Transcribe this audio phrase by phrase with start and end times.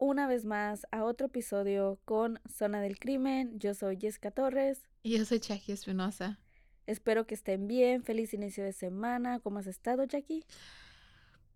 [0.00, 3.58] Una vez más a otro episodio con Zona del Crimen.
[3.58, 4.88] Yo soy Jessica Torres.
[5.02, 6.40] Y yo soy Jackie Espinosa.
[6.86, 8.02] Espero que estén bien.
[8.02, 9.40] Feliz inicio de semana.
[9.40, 10.46] ¿Cómo has estado, Jackie?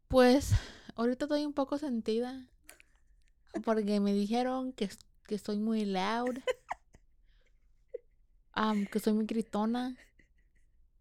[0.09, 0.53] Pues
[0.95, 2.47] ahorita estoy un poco sentida
[3.65, 4.91] porque me dijeron que,
[5.27, 6.37] que estoy muy loud,
[8.93, 9.97] que soy muy gritona.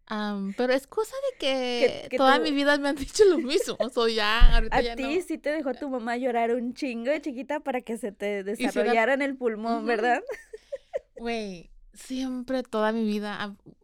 [0.06, 3.38] Am, pero es cosa de que, Que- que toda mi vida me han dicho lo
[3.38, 3.76] mismo.
[3.92, 5.22] Soy ya, ahorita A ya ti no.
[5.22, 8.56] sí te dejó tu mamá llorar un chingo de chiquita para que se te Hiciera-
[8.56, 9.86] desarrollara en el pulmón, Ujú.
[9.86, 10.22] ¿verdad?
[11.16, 13.38] Güey, siempre toda mi vida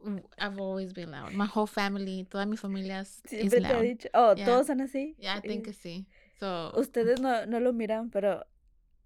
[0.05, 1.33] I've, I've always been loud.
[1.33, 3.83] My whole family, toda mi familia es is Siempre te ha loud.
[3.83, 4.09] dicho.
[4.15, 4.47] Oh, Yeah.
[4.47, 5.15] todos son así.
[5.19, 6.07] Yeah, I think que sí.
[6.39, 8.45] So, Ustedes no, no lo miran, pero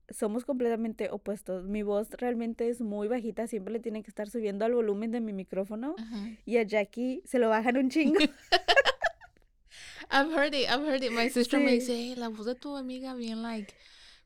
[0.08, 1.64] somos completamente opuestos.
[1.64, 5.20] Mi voz realmente es muy bajita, siempre le tienen que estar subiendo al volumen de
[5.20, 5.94] mi micrófono.
[5.98, 6.28] ajá.
[6.44, 8.18] Y a Jackie se lo bajan un chingo.
[10.10, 11.10] I've heard it, I've heard it.
[11.12, 13.72] My sister me dice, "Hey, la voz de tu amiga bien, like,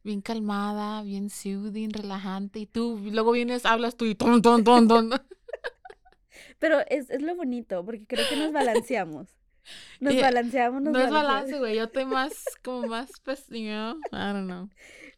[0.02, 2.58] bien calmada, bien soothing, relajante.
[2.58, 5.10] Y tú, luego vienes, hablas tú y ton, ton, ton, ton.
[6.58, 9.28] Pero es, es lo bonito, porque creo que nos balanceamos.
[10.00, 11.28] Nos Yeah, balanceamos, nos No es balanceamos.
[11.34, 11.76] balance, güey.
[11.76, 12.32] Yo estoy más,
[12.64, 14.68] como más, pues, you know, I don't know.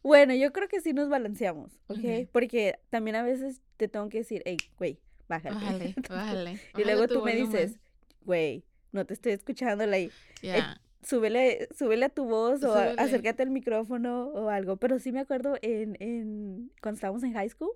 [0.03, 1.97] Bueno, yo creo que sí nos balanceamos, ¿ok?
[1.99, 2.27] Ujú.
[2.31, 5.55] Porque también a veces te tengo que decir, hey, güey, bájale.
[5.55, 6.59] Bájale, bájale.
[6.77, 7.77] Y luego tú me dices,
[8.25, 10.11] güey, no te estoy escuchando, like,
[10.41, 10.81] Yeah.
[11.03, 12.95] súbele, súbele a tu voz o Súbele.
[12.97, 14.77] acércate al micrófono o algo.
[14.77, 17.71] Pero sí me acuerdo en, en cuando estábamos en high school,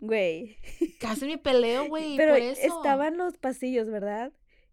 [0.00, 0.56] güey.
[1.00, 2.60] Casi me peleo, güey, Pero por eso.
[2.66, 4.32] estaban los pasillos, ¿verdad?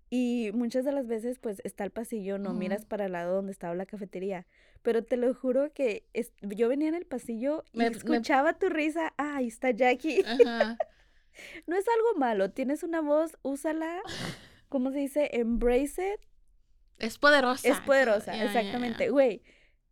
[0.09, 2.59] Y muchas de las veces, pues, está el pasillo, no Ujú.
[2.59, 4.47] miras para el lado donde estaba la cafetería.
[4.81, 8.53] Pero te lo juro que es- yo venía en el pasillo y Me- me- escuchaba
[8.57, 9.13] tu risa.
[9.17, 10.23] Ah, ahí está Jackie.
[10.25, 10.77] Ajá.
[11.67, 12.49] No es algo malo.
[12.49, 14.01] Tienes una voz, úsala.
[14.69, 15.29] ¿Cómo se dice?
[15.33, 16.19] Embrace it.
[16.97, 17.67] Es poderosa.
[17.69, 19.03] Es poderosa, yeah, yeah, exactamente.
[19.03, 19.11] yeah.
[19.11, 19.43] Güey,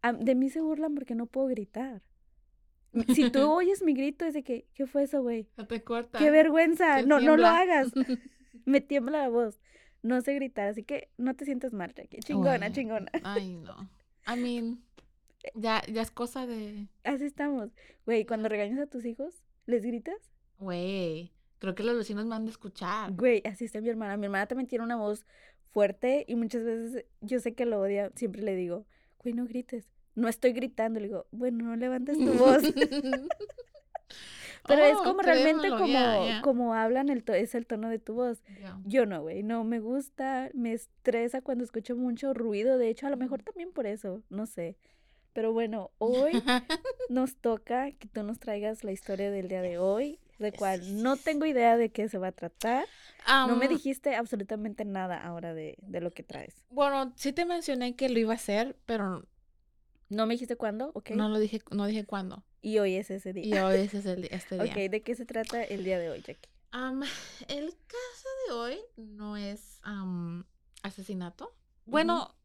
[0.01, 2.01] am- de mí se burlan porque no puedo gritar.
[3.13, 5.47] Si tú oyes mi grito, es de que, ¿qué fue eso, güey?
[5.55, 6.17] No te corta.
[6.17, 6.95] ¡Qué vergüenza!
[6.95, 7.59] te No, no lo tiembla.
[7.59, 7.91] hagas.
[8.65, 9.59] Me tiembla la voz.
[10.05, 12.19] No sé gritar, así que no te sientas mal, Jackie.
[12.19, 13.11] Chingona, chingona.
[13.23, 13.89] Ay, no.
[14.31, 14.83] I mean,
[15.55, 16.87] ya, ya es cosa de...
[17.03, 17.71] Así estamos.
[18.05, 19.33] Güey, cuando regañas a tus hijos,
[19.65, 20.31] ¿les gritas?
[20.59, 23.13] Güey, creo que los vecinos me han de escuchar.
[23.13, 24.15] Güey, así está mi hermana.
[24.15, 25.25] Mi hermana también tiene una voz
[25.71, 28.11] fuerte y muchas veces yo sé que lo odia.
[28.13, 28.85] Siempre le digo,
[29.23, 29.89] güey, no grites.
[30.13, 30.99] No estoy gritando.
[30.99, 32.61] Le digo, bueno, no levantes tu voz.
[34.67, 36.41] Pero es Oh, como realmente como, yeah, yeah.
[36.41, 38.41] como hablan, el to- es el tono de tu voz.
[38.59, 38.79] Yeah.
[38.85, 42.77] Yo no, güey, no me gusta, me estresa cuando escucho mucho ruido.
[42.77, 44.75] De hecho, a lo mejor también por eso, no sé.
[45.33, 46.31] Pero bueno, hoy
[47.09, 51.15] nos toca que tú nos traigas la historia del día de hoy, de cual no
[51.17, 52.85] tengo idea de qué se va a tratar.
[53.27, 56.53] No me Am, dijiste absolutamente nada ahora de, de lo que traes.
[56.69, 59.25] Bueno, sí te mencioné que lo iba a hacer, pero
[60.09, 61.11] No me dijiste cuándo, ok.
[61.11, 62.43] no lo dije, no dije cuándo.
[62.65, 63.45] Y hoy es ese día.
[63.45, 64.71] Y hoy ese es el, di- este día.
[64.71, 66.49] Ok, ¿de qué se trata el día de hoy, Jackie?
[67.47, 70.45] El caso de hoy no es am,
[70.81, 71.55] asesinato.
[71.85, 72.35] Bueno,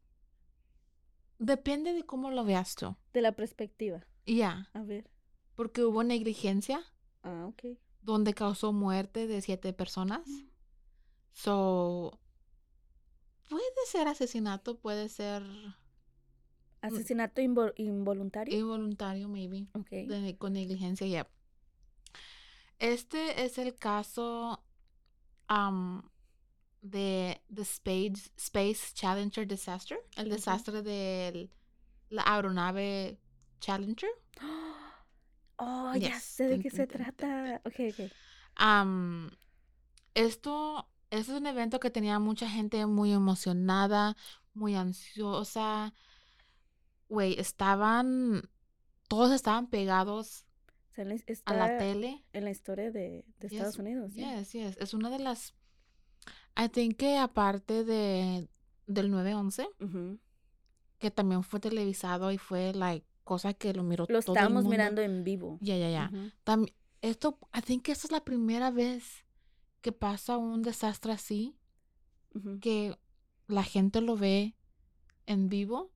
[1.39, 2.95] depende de cómo lo veas tú.
[3.13, 4.05] De la perspectiva.
[4.27, 5.09] Ya, A ver.
[5.55, 6.81] porque hubo negligencia
[7.23, 7.77] Ah, ok.
[8.01, 10.21] donde causó muerte de siete personas.
[11.33, 12.19] So,
[13.49, 15.43] puede ser asesinato, puede ser
[16.81, 18.57] Asesinato invo- involuntario.
[18.57, 19.89] involuntario, maybe, Ok.
[19.91, 21.27] de- con negligencia, ya.
[22.79, 24.63] Este es el caso
[25.47, 26.09] am,
[26.81, 31.49] de the Space, Space Challenger Disaster, el desastre de
[32.09, 33.19] la aeronave
[33.59, 34.09] Challenger.
[35.63, 36.23] Oh, ya Yes.
[36.23, 37.61] sé de qué se trata.
[37.65, 38.11] Ok, ok.
[38.55, 39.29] Am,
[40.15, 44.15] esto ese es un evento que tenía mucha gente muy emocionada,
[44.55, 45.93] muy ansiosa.
[47.11, 48.49] Güey, estaban,
[49.09, 50.45] todos estaban pegados
[50.91, 52.23] O sea, les- a la tele.
[52.31, 54.13] en la historia de, de Yes, Estados Unidos.
[54.13, 54.21] ¿sí?
[54.23, 54.77] Yes, yes.
[54.77, 55.53] Es una de las,
[56.57, 58.47] I think que aparte de,
[58.87, 60.19] del 9-11, Ujú.
[60.99, 64.63] que también fue televisado y fue, like, cosa que lo miró Lo todo el estábamos
[64.63, 64.69] mundo.
[64.69, 65.57] mirando en vivo.
[65.61, 66.09] Ya, ya, ya.
[66.13, 66.31] Ujú.
[66.45, 69.25] Tam- esto, I think que esta es la primera vez
[69.81, 71.57] que pasa un desastre así,
[72.35, 72.59] Ujú.
[72.61, 72.97] que
[73.47, 74.55] la gente lo ve
[75.25, 75.91] en vivo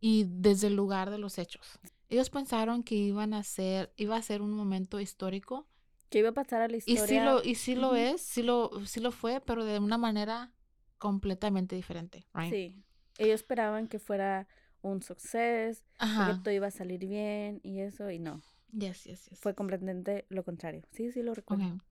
[0.00, 1.78] y desde el lugar de los hechos.
[2.08, 5.68] Ellos pensaron que iban a ser, iba a ser un momento histórico
[6.10, 7.06] Que iba a pasar a la y historia.
[7.06, 7.96] sí lo, y sí lo Ujú.
[7.96, 10.52] es, sí lo, sí lo fue, pero de una manera
[10.98, 12.50] completamente diferente, right?
[12.52, 12.74] Sí.
[13.18, 14.48] Ellos esperaban que fuera
[14.82, 18.40] un success, que todo iba a salir bien y eso, y no.
[18.72, 19.38] Yes, yes, yes.
[19.38, 20.82] Fue completamente lo contrario.
[20.92, 21.64] Sí, sí lo recuerdo.
[21.66, 21.82] Ok.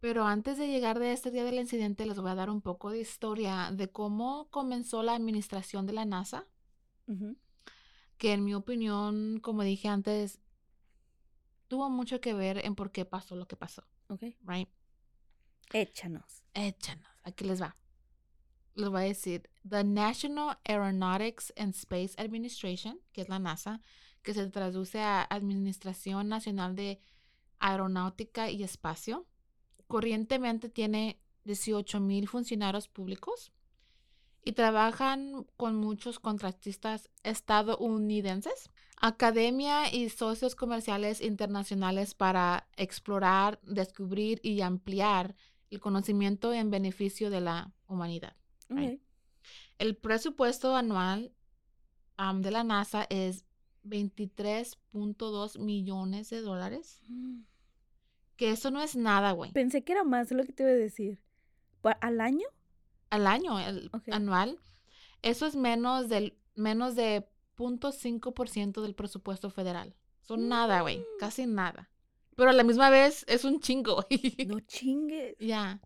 [0.00, 2.90] Pero antes de llegar de este día del incidente, les voy a dar un poco
[2.90, 6.46] de historia de cómo comenzó la administración de la NASA,
[8.18, 10.40] Que en mi opinión, como dije antes,
[11.68, 14.22] tuvo mucho que ver en por qué pasó lo que pasó, Ok.
[14.46, 14.68] right?
[15.72, 16.42] Échanos.
[16.54, 17.76] Échanos, aquí les va.
[18.74, 23.80] Les voy a decir, the National Aeronautics and Space Administration, que es la NASA,
[24.22, 27.00] que se traduce a Administración Nacional de
[27.58, 29.26] Aeronáutica y Espacio,
[29.88, 33.52] corrientemente tiene 18 mil funcionarios públicos
[34.48, 44.62] y trabajan con muchos contratistas estadounidenses, academia y socios comerciales internacionales para explorar, descubrir y
[44.62, 45.36] ampliar
[45.70, 48.34] el conocimiento en beneficio de la humanidad.
[48.70, 48.94] Right.
[48.94, 49.00] Ok.
[49.78, 51.32] El presupuesto anual
[52.36, 53.44] de la NASA es
[53.84, 57.42] 23.2 millones de dólares, Mm.
[58.36, 59.52] que eso no es nada, güey.
[59.52, 61.20] Pensé que era más de lo que te iba a decir.
[61.80, 62.46] ¿Pa- ¿Al año?
[63.10, 64.58] Al año, el anual,
[65.22, 67.26] eso es menos del menos de
[67.56, 69.94] 0.5% del presupuesto federal.
[70.22, 71.04] Son nada, güey, Mm.
[71.20, 71.88] casi nada.
[72.36, 74.46] Pero a la misma vez es un chingo, güey.
[74.46, 75.36] No chingues.
[75.38, 75.80] Ya.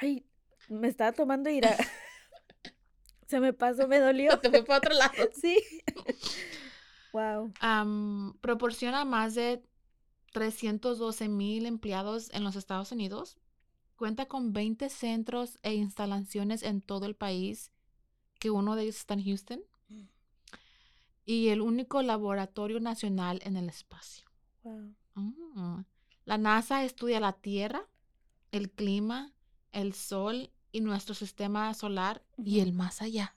[0.00, 0.26] Ay,
[0.68, 1.76] me estaba tomando ira.
[3.26, 4.38] Se me pasó, me dolió.
[4.38, 5.12] Te fue para otro lado.
[5.40, 5.58] Sí.
[7.12, 7.52] wow.
[8.40, 9.62] Proporciona más de
[10.32, 13.38] 312 mil empleados en los Estados Unidos.
[13.98, 17.72] Cuenta con 20 centros e instalaciones en todo el país,
[18.38, 19.60] que uno de ellos está en Houston.
[21.24, 24.24] Y el único laboratorio nacional en el espacio.
[24.62, 24.94] Wow.
[25.14, 25.84] Mm.
[26.26, 27.88] La NASA estudia la Tierra,
[28.52, 29.32] el clima,
[29.72, 33.34] el Sol y nuestro sistema solar y el más allá.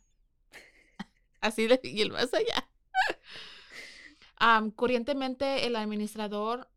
[1.42, 2.70] Así de, y el más allá.
[4.76, 6.71] Corrientemente, el administrador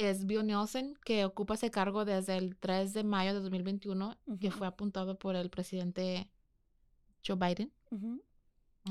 [0.00, 4.50] es Bill Nelson, que ocupa ese cargo desde el 3 de mayo de 2021, que
[4.50, 6.30] fue apuntado por el presidente
[7.26, 7.72] Joe Biden.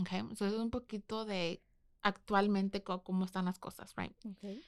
[0.02, 0.22] Okay.
[0.36, 1.62] So, es un poquito de
[2.02, 4.14] actualmente cómo están las cosas, right?
[4.26, 4.62] Ok.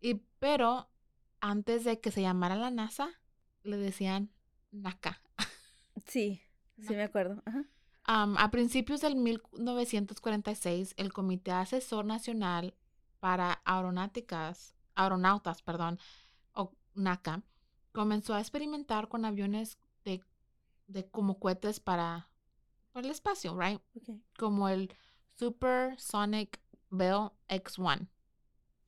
[0.00, 0.88] Y pero
[1.40, 3.10] antes de que se llamara la NASA,
[3.62, 4.30] le decían
[4.70, 5.20] NACA.
[6.06, 6.40] Sí,
[6.80, 7.42] sí me acuerdo.
[7.44, 7.64] Ajá.
[8.04, 12.74] A principios del 1946, el Comité Asesor Nacional
[13.20, 15.98] para Aeronáuticas, Aeronautas, perdón,
[16.54, 17.42] o NACA,
[17.92, 20.22] comenzó a experimentar con aviones de,
[20.86, 22.28] de como cohetes para,
[22.92, 23.80] para el espacio, right?
[23.96, 24.16] Ok.
[24.38, 24.94] como el
[25.36, 26.60] Supersonic
[26.90, 28.08] Bell X-1,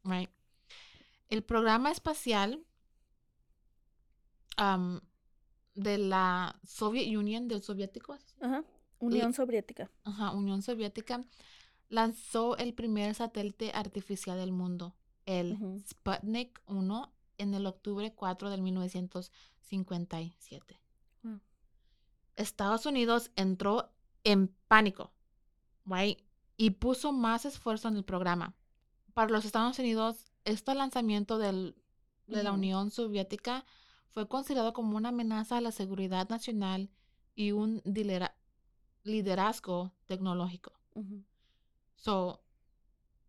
[0.05, 0.31] right?
[1.29, 2.65] El programa espacial
[5.75, 8.19] de la Soviet Union, del soviético.
[10.05, 11.25] Ajá, Unión Soviética,
[11.89, 14.95] lanzó el primer satélite artificial del mundo,
[15.27, 15.83] el.
[15.87, 20.81] Sputnik 1, en el octubre 4 del 1957.
[21.23, 21.41] Wow.
[22.37, 23.91] Estados Unidos entró
[24.25, 25.13] en pánico,
[25.85, 26.19] right?
[26.57, 28.55] Y puso más esfuerzo en el programa.
[29.15, 31.77] Para los Estados Unidos, este lanzamiento del-
[32.27, 32.53] de la.
[32.53, 33.65] Unión Soviética
[34.11, 36.91] fue considerado como una amenaza a la seguridad nacional
[37.35, 37.83] y un
[39.05, 40.73] liderazgo tecnológico.
[41.97, 42.41] So,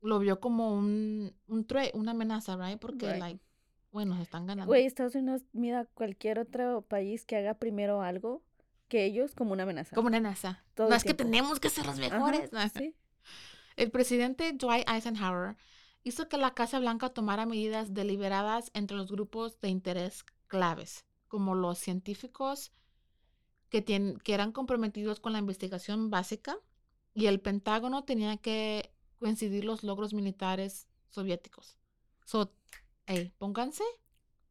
[0.03, 2.79] lo vio como un, un threat, una amenaza, right?
[2.79, 3.19] Porque, Right.
[3.19, 3.43] like,
[3.91, 4.67] bueno, se están ganando.
[4.69, 8.43] Güey, Estados Unidos mira a cualquier otro país que haga primero algo
[8.87, 9.95] que ellos como una amenaza.
[9.95, 10.63] Como una amenaza.
[10.75, 12.51] Todo no es que tenemos que ser los mejores.
[13.75, 15.55] El presidente Dwight Eisenhower
[16.03, 21.55] hizo que la Casa Blanca tomara medidas deliberadas entre los grupos de interés claves, como
[21.55, 22.71] los científicos
[23.69, 26.57] que, tien- que eran comprometidos con la investigación básica
[27.15, 28.92] y el Pentágono tenía que
[29.23, 31.77] coincidir los logros militares soviéticos.
[32.25, 32.51] So,
[33.05, 33.83] hey, pónganse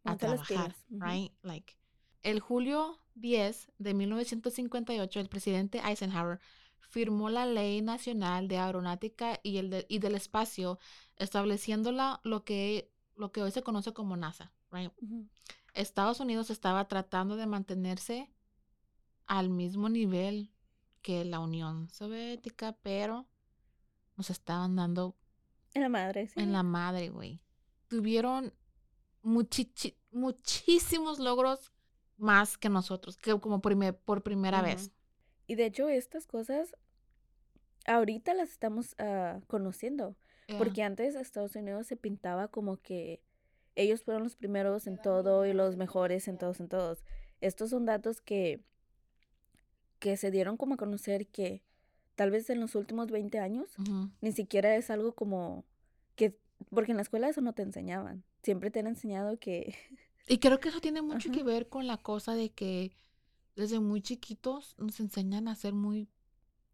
[0.05, 1.33] a Ponte trabajar, right?
[1.43, 1.75] Like,
[2.23, 6.41] el julio 10 de 1958, el presidente Eisenhower
[6.81, 10.79] firmó la Ley Nacional de Aeronáutica y, el de- y del Espacio,
[11.17, 14.53] estableciéndola lo que, lo que hoy se conoce como NASA.
[14.71, 14.91] right?
[15.75, 18.31] Estados Unidos estaba tratando de mantenerse
[19.27, 20.51] al mismo nivel
[21.03, 23.27] que la Unión Soviética, pero
[24.17, 25.17] nos estaban dando
[25.75, 26.41] En la madre, sí.
[26.41, 27.41] en la madre, güey.
[27.89, 28.53] Tuvieron
[29.23, 31.73] muchichi- muchísimos logros
[32.17, 34.91] más que nosotros, que como primer- por primera vez.
[35.47, 36.75] Y de hecho, estas cosas
[37.87, 40.17] ahorita las estamos ah, conociendo.
[40.47, 40.59] Yeah.
[40.59, 43.23] Porque antes Estados Unidos se pintaba como que
[43.75, 47.05] ellos fueron los primeros en todo y los mejores en todos, en todos.
[47.41, 48.63] Estos son datos que,
[49.99, 51.63] que se dieron como a conocer que
[52.15, 53.71] tal vez en los últimos 20 años
[54.21, 55.65] ni siquiera es algo como
[56.17, 56.39] que,
[56.71, 58.25] porque en la escuela eso no te enseñaban.
[58.43, 59.75] Siempre te han enseñado que,
[60.29, 62.93] Y creo que eso tiene mucho que ver con la cosa de que
[63.57, 66.09] desde muy chiquitos nos enseñan a ser muy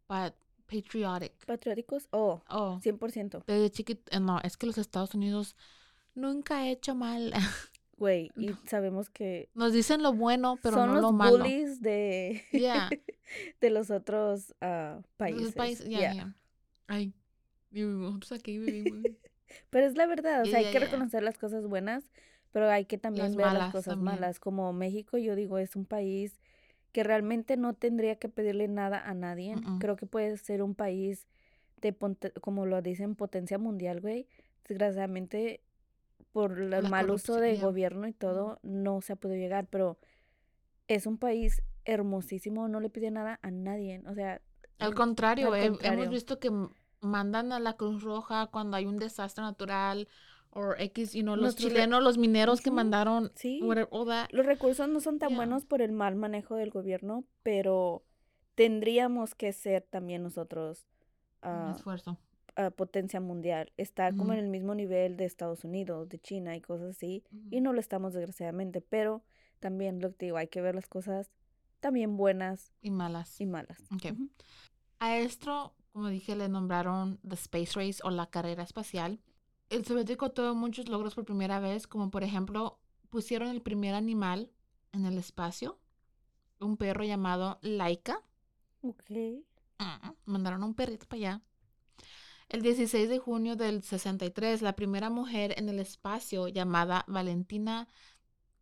[0.07, 0.35] pa-
[0.67, 1.33] patriotic.
[1.45, 3.43] patrióticos, oh, Oh, 100%.
[3.47, 5.55] desde chiquito, no, es que los Estados Unidos
[6.15, 7.33] nunca ha hecho mal.
[7.97, 11.39] Güey, y sabemos que Nos dicen lo bueno, pero son no los lo malo.
[11.39, 12.89] bullies de, Yeah.
[13.61, 15.41] de los otros ah, países.
[15.43, 16.13] Los países, ya, Yeah.
[16.13, 16.35] ya.
[16.87, 17.13] Ay,
[17.71, 19.03] nosotros aquí vivimos.
[19.69, 22.03] Pero es la verdad, o sea, hay que reconocer las cosas buenas,
[22.51, 24.05] pero hay que también Las ver las cosas también.
[24.15, 24.39] malas.
[24.39, 26.39] Como México, yo digo, es un país
[26.91, 29.55] que realmente no tendría que pedirle nada a nadie.
[29.79, 31.27] Creo que puede ser un país
[31.81, 31.95] de,
[32.41, 34.27] como lo dicen, potencia mundial, güey.
[34.67, 35.61] Desgraciadamente,
[36.31, 37.61] por el La mal uso corrupción, de ya.
[37.63, 39.97] gobierno y todo, no se ha podido llegar, pero
[40.87, 41.61] es un país
[41.93, 44.01] hermosísimo, no le pide nada a nadie.
[44.07, 44.41] O sea,
[44.79, 45.99] Al contrario, al he- contrario.
[45.99, 46.51] hemos visto que
[47.01, 50.07] mandan a la Cruz Roja cuando hay un desastre natural
[50.51, 53.61] o X, you know, los chilenos, los mineros que mandaron, sí.
[53.63, 54.27] whatever.
[54.31, 55.37] Los recursos no son tan Yeah.
[55.37, 58.03] buenos por el mal manejo del gobierno, pero
[58.55, 60.85] tendríamos que ser también nosotros
[61.43, 62.17] ah, esfuerzo.
[62.55, 66.61] ah, potencia mundial, estar como en el mismo nivel de Estados Unidos, de China y
[66.61, 69.23] cosas así, y no lo estamos desgraciadamente, pero
[69.59, 71.29] también lo que te digo, hay que ver las cosas
[71.79, 73.39] también buenas Y malas.
[73.41, 73.79] y malas.
[73.93, 74.11] Ok.
[74.13, 74.29] Ujú.
[74.99, 79.19] A esto, como dije, le nombraron The Space Race o la carrera espacial.
[79.69, 84.51] El soviético tuvo muchos logros por primera vez, como por ejemplo, pusieron el primer animal
[84.91, 85.79] en el espacio,
[86.59, 88.21] un perro llamado Laika.
[88.81, 89.09] Ok.
[89.79, 91.41] Mm, Mandaron un perrito para allá.
[92.49, 97.87] El 16 de junio del 63, la primera mujer en el espacio llamada Valentina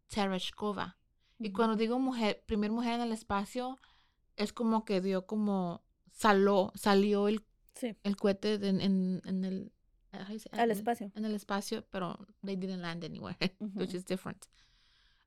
[0.10, 0.98] Tereshkova.
[1.39, 3.77] Y cuando digo mujer, primer mujer en el espacio,
[4.36, 7.44] es como que dio como saló, salió el,
[7.75, 9.72] Sí, el cohete de- en, en, el
[10.12, 11.12] say- al espacio.
[11.15, 13.38] en el espacio, pero they didn't land anywhere,
[13.75, 13.98] which Ujú.
[13.98, 14.46] is different.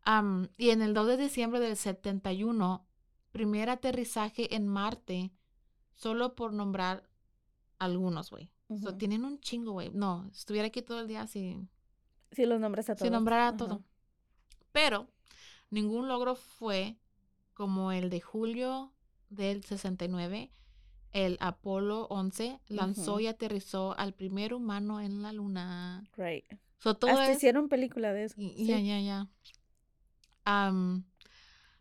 [0.07, 2.85] Um, y en el 2 de diciembre del 71,
[3.33, 5.31] primer aterrizaje en Marte,
[5.95, 7.09] solo por nombrar
[7.79, 8.51] algunos, güey.
[8.69, 8.99] So, Ujú.
[8.99, 9.91] tienen un chingo, güey.
[9.91, 11.69] No, estuviera aquí todo el día sin,
[12.33, 13.07] Sí, los nombres a todos.
[13.07, 13.83] sin nombrar a todo.
[14.73, 15.09] Pero
[15.71, 16.97] ningún logro fue
[17.55, 18.93] como el de julio
[19.29, 20.51] del 69.
[21.13, 26.05] El Apolo 11 lanzó y aterrizó al primer humano en la luna.
[26.17, 26.45] Right.
[26.79, 28.35] So, todo Hasta es- hicieron película de eso.
[28.39, 29.29] Ya, ya, ya.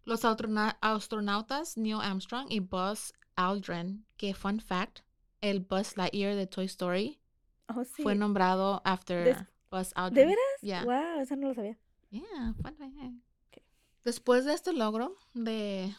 [0.03, 5.00] Los astronautas Neil Armstrong y Buzz Aldrin, que fun fact,
[5.41, 7.19] el Buzz Lightyear de Toy Story
[7.67, 8.01] Oh, sí.
[8.01, 10.15] fue nombrado after Des- Buzz Aldrin.
[10.15, 10.62] ¿De veras?
[10.62, 10.84] Yeah.
[10.84, 11.77] Wow, eso no lo sabía.
[12.10, 12.96] Yeah, fun fact.
[14.03, 15.94] Después de este logro de,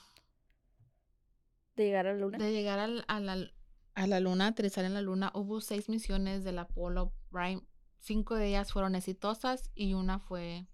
[1.77, 2.39] De llegar a la luna.
[2.39, 3.51] de llegar al- a, la,
[3.95, 7.63] a la luna, aterrizar en la luna, hubo seis misiones del Apolo, right?
[7.99, 10.67] Cinco de ellas fueron exitosas y una fue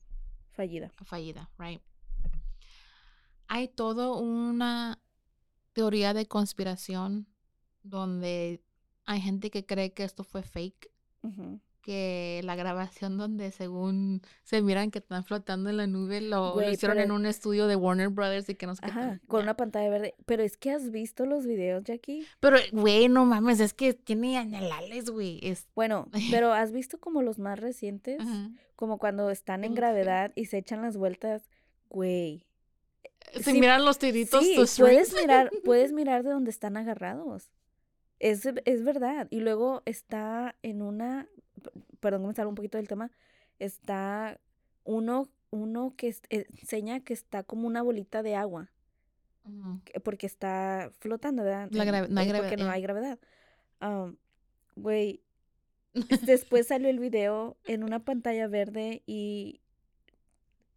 [0.53, 0.91] Fallida.
[1.05, 1.83] fallida, right?
[3.49, 5.01] Hay todo una
[5.73, 7.27] teoría de conspiración
[7.83, 8.63] donde
[9.05, 10.91] hay gente que cree que esto fue fake.
[11.87, 16.69] Que la grabación donde según se miran que están flotando en la nube lo, lo
[16.69, 19.21] hicieron en un estudio de Warner Brothers y que no sé qué Ajá, tal.
[19.29, 20.17] con una pantalla verde.
[20.27, 22.27] Pero es que has visto los videos, Jackie.
[22.41, 25.39] Pero, güey, no mames, es que tiene anhelales, güey.
[25.43, 25.69] Es...
[25.77, 28.51] Bueno, pero has visto como los más recientes, Ajá.
[28.75, 31.49] como cuando están en gravedad y se echan las vueltas.
[31.89, 32.45] Güey.
[33.33, 37.53] Se Sí, miran los tiritos, Sí, puedes mirar, puedes mirar de dónde están agarrados.
[38.19, 39.29] Es, es verdad.
[39.31, 41.29] Y luego está en una,
[42.01, 43.11] perdón que me salgo un poquito del tema,
[43.59, 44.41] está
[44.85, 48.71] uno, uno que es- eh, enseña que está como una bolita de agua,
[50.05, 51.69] porque está flotando, ¿verdad?
[51.71, 52.73] La no hay eh, Porque gravedad, no ya.
[52.73, 53.19] hay gravedad.
[53.81, 54.17] Am,
[54.75, 55.21] Güey,
[56.29, 59.61] después salió el video en una pantalla verde y,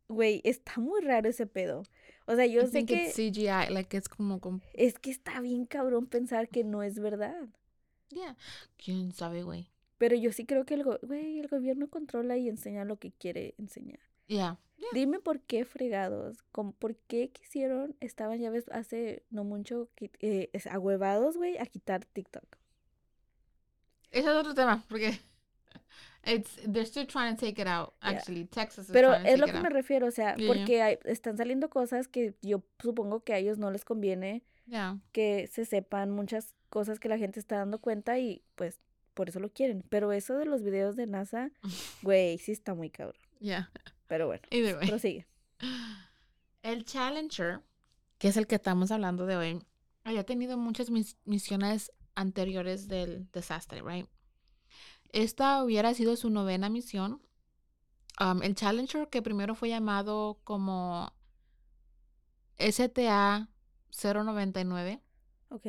[0.08, 1.84] güey, está muy raro ese pedo.
[2.26, 5.42] O sea, yo I sé que it's CGI, like it's como, com- es que está
[5.42, 7.48] bien cabrón pensar que no es verdad.
[8.10, 8.38] yeah.
[8.78, 9.70] ¿Quién sabe, güey?
[10.00, 13.12] Pero yo sí creo que el, go- güey, el gobierno controla y enseña lo que
[13.12, 14.00] quiere enseñar.
[14.26, 14.58] Yeah.
[14.78, 14.88] yeah.
[14.94, 20.50] Dime por qué fregados, com- por qué quisieron, estaban ya ves hace no mucho eh,
[20.72, 22.58] ahuevados, güey, a quitar TikTok.
[24.12, 25.20] Ese es otro tema, porque
[26.26, 28.10] it's, they're still trying to take it out, Yeah.
[28.12, 28.46] actually.
[28.46, 29.74] Texas is Pero es lo que me out.
[29.74, 30.48] refiero, o sea, Yeah, yeah.
[30.48, 35.00] porque hay- están saliendo cosas que yo supongo que a ellos no les conviene Yeah.
[35.12, 38.80] que se sepan muchas cosas que la gente está dando cuenta y pues
[39.20, 39.84] por eso lo quieren.
[39.90, 41.52] Pero eso de los videos de NASA,
[42.04, 43.20] güey, sí está muy cabrón.
[43.42, 43.70] Yeah.
[44.08, 44.44] Pero bueno,
[44.88, 45.28] prosigue.
[46.64, 47.60] El Challenger,
[48.18, 49.62] que es el que estamos hablando de hoy,
[50.06, 54.08] había tenido muchas mis- misiones anteriores del desastre, right?
[55.12, 57.22] Esta hubiera sido su novena misión.
[58.22, 61.12] Um, el Challenger, que primero fue llamado como
[62.58, 63.50] STA
[63.92, 65.02] 099,
[65.50, 65.66] Ok.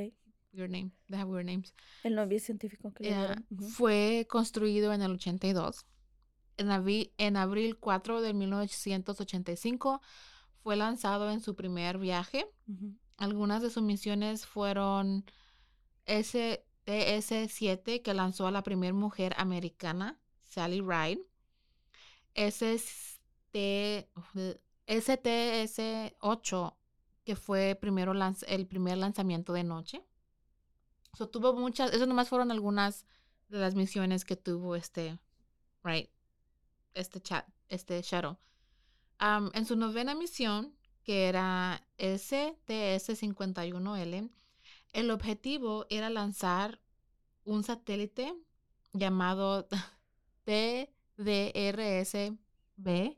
[0.53, 1.75] Weird name, they have weird names.
[2.03, 3.69] El novio científico que le ujú.
[3.69, 5.87] Fue construido en el 82.
[6.57, 10.01] En, avi- en abril 4 de 1985
[10.63, 12.47] fue lanzado en su primer viaje.
[12.69, 12.95] Ujú.
[13.17, 15.25] Algunas de sus misiones fueron
[16.07, 21.21] STS-7, que lanzó a la primera mujer americana, Sally Ride.
[22.35, 24.09] ST
[24.87, 26.75] STS-8,
[27.25, 28.13] que fue primero
[28.47, 30.03] el primer lanzamiento de noche.
[31.17, 33.05] So, tuvo muchas, eso nomás fueron algunas
[33.49, 35.19] de las misiones que tuvo este,
[35.83, 36.09] right,
[36.95, 38.03] este chat, este.
[39.19, 40.75] Am, en su novena misión,
[41.05, 44.31] que era STS-51L,
[44.93, 46.81] el objetivo era lanzar
[47.45, 48.35] un satélite
[48.93, 49.67] llamado
[50.45, 53.17] TDRS-B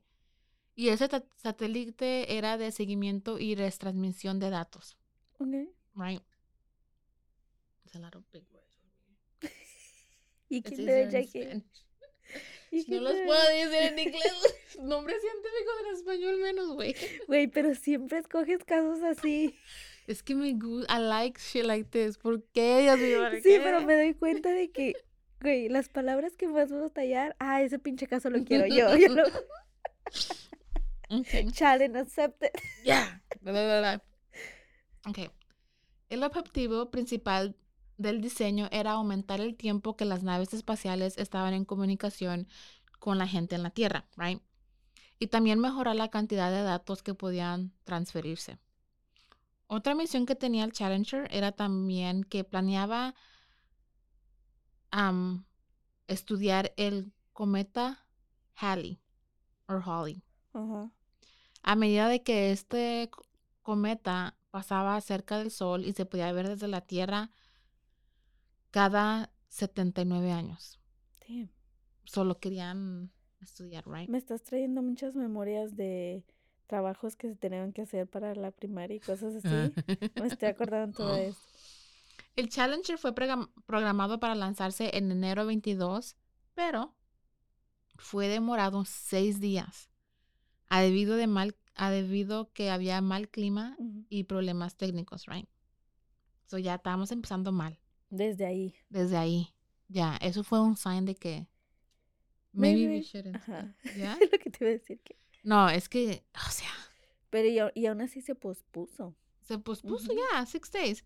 [0.75, 4.97] y ese satélite era de seguimiento y retransmisión de datos,
[5.39, 5.69] Ok.
[5.95, 6.23] right?
[7.93, 9.53] It's a lot of big words.
[10.49, 11.27] ¿Y It's ve que?
[11.27, 11.65] Spanish.
[12.71, 14.33] ¿Y No los puedo decir en inglés.
[14.81, 16.97] Nombre científico en español menos, güey.
[17.27, 19.55] Güey, pero siempre escoges casos así.
[20.07, 22.17] Es que me gusta, I like shit like this.
[22.17, 23.19] ¿Por qué, Dios mío?
[23.21, 23.61] ¿por Sí, qué?
[23.63, 24.95] pero me doy cuenta de que,
[25.43, 28.97] güey, las palabras que más vas a tallar, ah, ese pinche caso lo quiero yo.
[28.97, 29.25] yo lo...
[31.11, 31.51] Okay.
[31.51, 32.53] Challenge accepted.
[33.43, 34.03] Bla.
[35.07, 35.31] Ok.
[36.09, 37.55] El objetivo principal
[38.03, 42.49] del diseño era aumentar el tiempo que las naves espaciales estaban en comunicación
[42.99, 44.41] con la gente en la Tierra, right?
[45.19, 48.59] Y también mejorar la cantidad de datos que podían transferirse.
[49.67, 53.15] Otra misión que tenía el Challenger era también que planeaba
[56.07, 58.05] estudiar el cometa
[58.57, 59.01] Halley
[59.67, 60.23] o Halley.
[61.63, 63.25] A medida de que este co-
[63.63, 67.31] cometa pasaba cerca del Sol y se podía ver desde la Tierra
[68.73, 70.81] cada 79 años.
[71.29, 71.49] Damn.
[72.05, 74.09] Solo querían estudiar, right?
[74.09, 76.25] Me estás trayendo muchas memorias de
[76.67, 79.47] trabajos que se tenían que hacer para la primaria y cosas así.
[80.21, 81.43] Me estoy acordando de todo esto.
[82.35, 86.17] El Challenger fue program- programado para lanzarse en enero 22,
[86.55, 86.95] pero
[87.99, 89.91] fue demorado seis días
[90.69, 93.77] a debido de mal a debido que había mal clima
[94.09, 95.49] y problemas técnicos, right?
[96.47, 97.79] So ya estábamos empezando mal.
[98.15, 98.75] Desde ahí.
[98.91, 99.49] desde ahí.
[99.89, 101.47] Ya, eso fue un sign de que
[102.53, 103.37] maybe we Maybe- shouldn't.
[103.37, 103.75] Ajá.
[103.97, 104.13] ¿Ya?
[104.21, 105.01] Es lo que te iba a decir.
[105.03, 105.17] Que...
[105.43, 106.71] No, es que, o sea,
[107.31, 109.17] Pero y, y aún así se pospuso.
[109.41, 111.05] se pospuso ya, six days.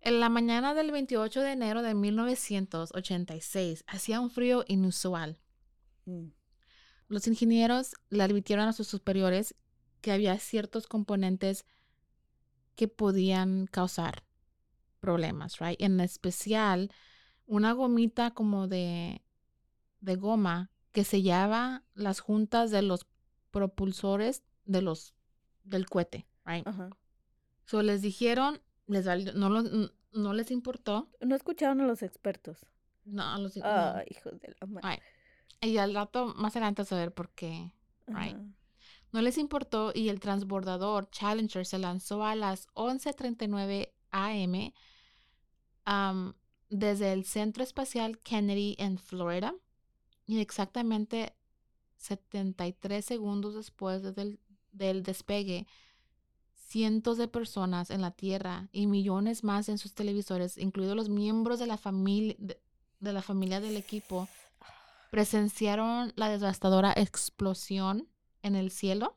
[0.00, 5.40] En la mañana del 28 de enero de 1986, hacía un frío inusual.
[6.04, 6.28] Mm.
[7.08, 9.54] Los ingenieros le advirtieron a sus superiores
[10.00, 11.64] que había ciertos componentes
[12.76, 14.22] que podían causar
[15.00, 15.80] problemas, right?
[15.80, 16.90] En especial,
[17.46, 19.22] una gomita como de,
[20.00, 23.06] de goma que sellaba las juntas de los
[23.50, 25.14] propulsores de los,
[25.64, 26.66] del cohete, right?
[26.66, 26.90] Ajá.
[27.64, 31.10] So les dijeron, les valió- no, n- no les importó.
[31.20, 32.66] No escucharon a los expertos.
[33.04, 33.64] No, a los, no.
[33.64, 34.88] Ay, hijos de la madre.
[35.60, 37.72] Y al rato, más adelante, a saber por qué.
[38.06, 38.36] right.
[39.12, 43.92] No les importó y el transbordador Challenger se lanzó a las 11:39
[45.84, 46.34] am
[46.70, 49.54] desde el Centro Espacial Kennedy en Florida
[50.26, 51.34] y exactamente
[51.96, 54.38] 73 segundos después de- del,
[54.72, 55.66] del despegue,
[56.54, 61.58] cientos de personas en la Tierra y millones más en sus televisores, incluidos los miembros
[61.58, 62.36] de la familia
[63.00, 64.28] de la familia del equipo,
[65.10, 68.08] presenciaron la devastadora explosión
[68.42, 69.16] en el cielo.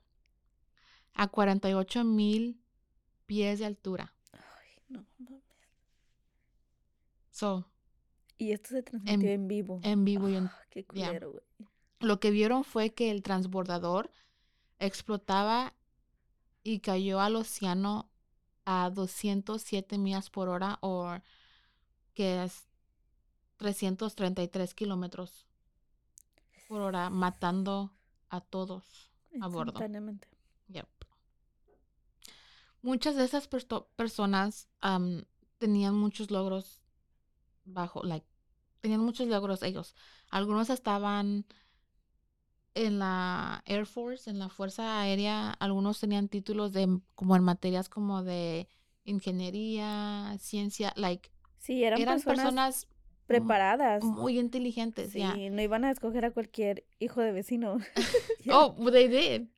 [1.13, 2.62] a 48 mil
[3.25, 4.13] pies de altura.
[4.91, 5.41] No mames.
[7.32, 7.65] So,
[8.38, 9.80] Y esto se transmitió en, vivo.
[9.84, 11.43] en vivo y en Ah, qué culero, güey.
[11.99, 14.12] Lo que vieron fue que el transbordador
[14.80, 15.73] explotaba
[16.63, 18.10] y cayó al océano
[18.65, 21.15] a 207 millas por hora o
[22.13, 22.67] que es
[23.58, 25.45] 333 kilómetros
[26.67, 27.91] por hora, matando
[28.30, 29.12] a todos.
[29.39, 29.71] a bordo.
[29.71, 30.27] Instantáneamente.
[30.69, 30.88] Yep.
[32.82, 35.24] Muchas de esas perso- personas am,
[35.58, 36.82] tenían muchos logros
[37.65, 38.26] bajo, like,
[38.80, 39.96] tenían muchos logros ellos.
[40.30, 41.46] Algunos estaban
[42.74, 47.89] en la Air Force, en la Fuerza Aérea, algunos tenían títulos de como en materias
[47.89, 48.67] como de
[49.04, 52.88] ingeniería, ciencia, like, Sí, eran, eran personas, personas
[53.28, 54.04] preparadas.
[54.04, 55.36] muy inteligentes, Sí, ya.
[55.36, 57.78] no iban a escoger a cualquier hijo de vecino.
[58.52, 59.50] Oh, they did.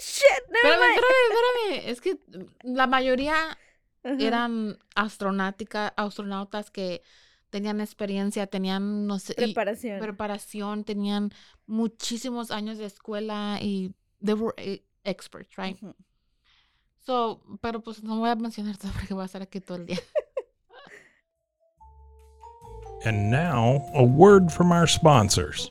[0.00, 0.98] Shit, never Espérame, mind.
[0.98, 1.90] espérame, espérame.
[1.90, 2.18] Es que
[2.62, 3.58] la mayoría
[4.04, 4.16] Ajá.
[4.18, 7.02] eran astronáutica, astronautas que
[7.50, 10.00] tenían experiencia, tenían, no sé, y preparación.
[10.00, 11.30] preparación, tenían
[11.66, 15.80] muchísimos años de escuela y they were eh, experts, right?
[15.82, 15.94] Ujú.
[16.98, 19.86] So, pero pues no voy a mencionar todo porque voy a estar aquí todo el
[19.86, 20.00] día.
[23.04, 25.70] And now, a word from our sponsors.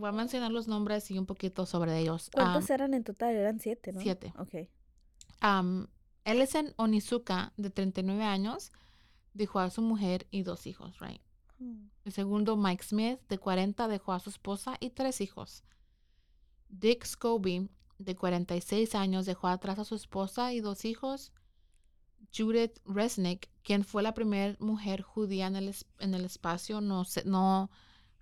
[0.00, 2.30] Voy a mencionar los nombres y un poquito sobre ellos.
[2.32, 3.34] ¿Cuántos eran en total?
[3.34, 4.00] Eran siete, ¿no?
[4.00, 4.32] siete.
[4.38, 4.68] Ok.
[5.42, 5.86] Um,
[6.24, 8.72] Ellison Onizuka, de 39 años,
[9.34, 11.20] dejó a su mujer y dos hijos, right?
[11.58, 11.90] Mm.
[12.06, 15.64] El segundo, Mike Smith, de 40, dejó a su esposa y tres hijos.
[16.70, 21.32] Dick Scobie, de 46 años, dejó atrás a su esposa y dos hijos.
[22.34, 27.22] Judith Resnick, quien fue la primera mujer judía en el, en el espacio, no sé,
[27.26, 27.70] no,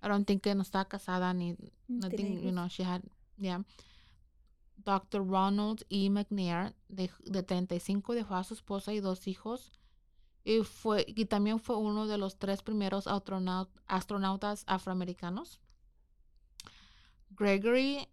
[0.01, 1.55] I don't think que no estaba casada ni,
[1.87, 3.01] nothing, you know, she had,
[3.37, 3.63] yeah.
[4.77, 5.21] Dr.
[5.21, 6.09] Ronald E.
[6.09, 9.71] McNair, de, de 35, dejó a su esposa y dos hijos.
[10.45, 15.59] Y, fue, y también fue uno de los tres primeros astronau- astronautas afroamericanos.
[17.31, 18.07] Gregory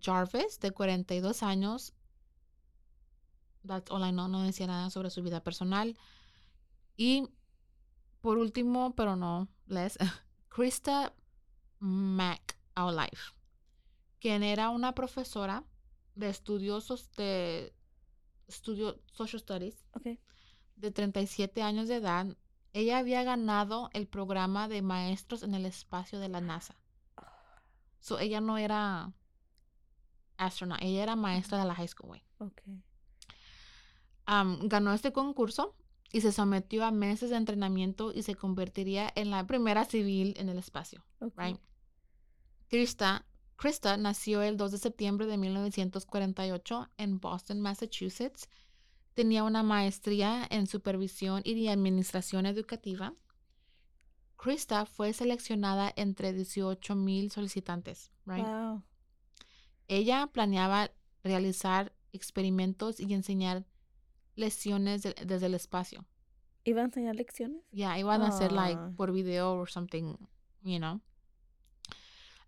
[0.00, 1.94] Jarvis, de 42 años.
[3.66, 5.96] That's all I know, no decía nada sobre su vida personal.
[6.96, 7.28] Y
[8.20, 9.98] por último, pero no less,
[10.56, 11.12] Krista
[11.80, 13.34] McAuliffe,
[14.18, 15.64] quien era una profesora
[16.14, 17.74] de estudiosos de
[18.48, 19.84] estudio social studies
[20.76, 22.38] de 37 años de edad,
[22.72, 26.74] ella había ganado el programa de maestros en el espacio de la NASA.
[28.00, 29.12] So, ella no era
[30.38, 32.08] astronaut, ella era maestra de la high school.
[32.08, 32.22] güey.
[32.38, 32.62] Ok.
[34.24, 35.76] Am, ganó este concurso
[36.16, 40.48] y se sometió a meses de entrenamiento y se convertiría en la primera civil en
[40.48, 41.04] el espacio.
[41.36, 41.58] Right?
[42.68, 43.26] Krista,
[43.56, 48.48] Krista nació el 2 de septiembre de 1948 en Boston, Massachusetts.
[49.12, 53.12] Tenía una maestría en supervisión y administración educativa.
[54.38, 58.10] Krista fue seleccionada entre 18 mil solicitantes.
[58.24, 58.42] Right?
[58.42, 58.82] Wow.
[59.86, 63.66] Ella planeaba realizar experimentos y enseñar
[64.36, 66.04] lecciones de- desde el espacio.
[66.64, 67.62] ¿Iba a enseñar lecciones?
[67.72, 68.92] Ya, iban a hacer like Ah.
[68.96, 70.14] por video or something,
[70.62, 71.00] you know.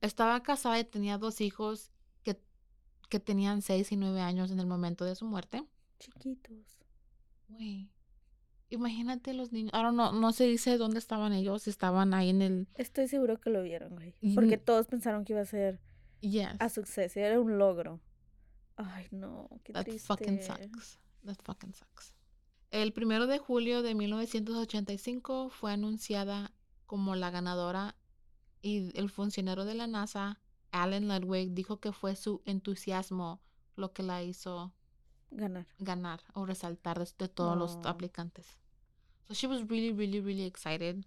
[0.01, 1.91] Estaba casada y tenía dos hijos
[2.23, 2.41] que,
[3.09, 5.65] que tenían seis y nueve años en el momento de su muerte.
[5.99, 6.79] Chiquitos.
[7.49, 7.91] Güey,
[8.71, 9.73] imagínate los niños.
[9.75, 12.69] Ahora no, no se dice dónde estaban ellos, estaban ahí en el...
[12.75, 14.15] Estoy seguro que lo vieron, güey.
[14.35, 15.81] Porque todos pensaron que iba a ser
[16.21, 17.19] Yes, a suceso.
[17.21, 18.01] Era un logro.
[18.77, 19.49] Ay, no.
[19.65, 20.07] Qué that triste.
[20.07, 20.99] fucking sucks.
[21.29, 22.15] That fucking sucks.
[22.71, 26.53] El primero de julio de 1985 fue anunciada
[26.87, 27.97] como la ganadora
[28.63, 30.41] y el funcionario de la NASA,
[30.73, 33.43] Alan Ludwig, dijo que fue su entusiasmo
[33.77, 34.73] lo que la hizo
[35.31, 35.67] Ganar.
[35.79, 38.47] ganar o resaltar de, todos los aplicantes.
[39.27, 41.05] So she was really, really, really excited.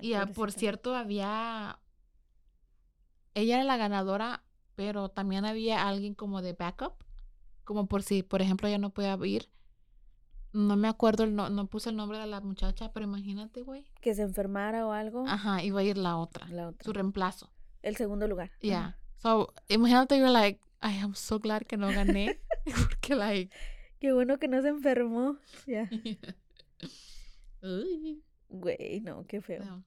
[0.00, 1.78] Y ah, por cierto, había.
[3.34, 4.42] Ella era la ganadora,
[4.74, 7.04] pero también había alguien como de backup.
[7.64, 9.48] Como por si, por ejemplo, ella no podía ir.
[10.52, 13.86] No me acuerdo, el no, no puse el nombre de la muchacha, pero imagínate, güey.
[14.00, 15.26] Que se enfermara o algo.
[15.26, 16.84] Ajá, iba a ir la otra, La otra.
[16.84, 17.50] su reemplazo.
[17.80, 18.50] El segundo lugar.
[18.60, 18.98] Yeah.
[19.16, 22.38] So, imagínate, you're like, I am so glad que no gané.
[22.64, 23.54] Porque, like.
[23.98, 25.38] Qué bueno que no se enfermó.
[25.66, 25.88] Ya.
[27.62, 28.22] Uy.
[28.48, 29.64] Güey, no, qué feo.
[29.64, 29.84] No.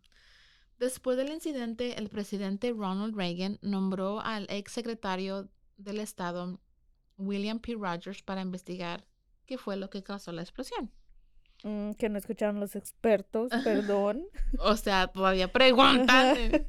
[0.79, 6.59] Después del incidente, el presidente Ronald Reagan nombró al ex secretario del Estado,
[7.17, 7.75] William P.
[7.75, 9.05] Rogers, para investigar
[9.45, 10.91] qué fue lo que causó la explosión.
[11.63, 14.27] Mm, que no escucharon los expertos, perdón.
[14.59, 16.67] O sea, todavía preguntan.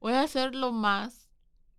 [0.00, 1.28] Voy a hacer lo más,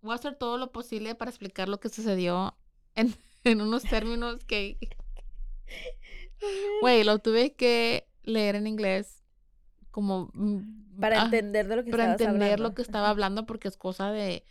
[0.00, 2.56] voy a hacer todo lo posible para explicar lo que sucedió
[2.94, 3.14] en,
[3.44, 4.78] en unos términos que,
[6.80, 9.22] güey, lo tuve que leer en inglés
[9.90, 12.68] como mm, Para ah, entender de lo que para estabas entender hablando.
[12.68, 14.44] lo que estaba hablando porque es cosa de,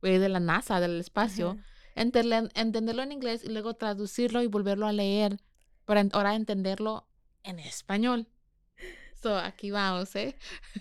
[0.00, 1.50] güey, de la NASA, del espacio.
[1.50, 1.75] Ajá.
[1.96, 5.38] Enterle- entenderlo en inglés y luego traducirlo y volverlo a leer
[5.86, 7.08] para ahora entenderlo
[7.42, 8.28] en español.
[9.20, 10.36] So, aquí vamos, ¿eh?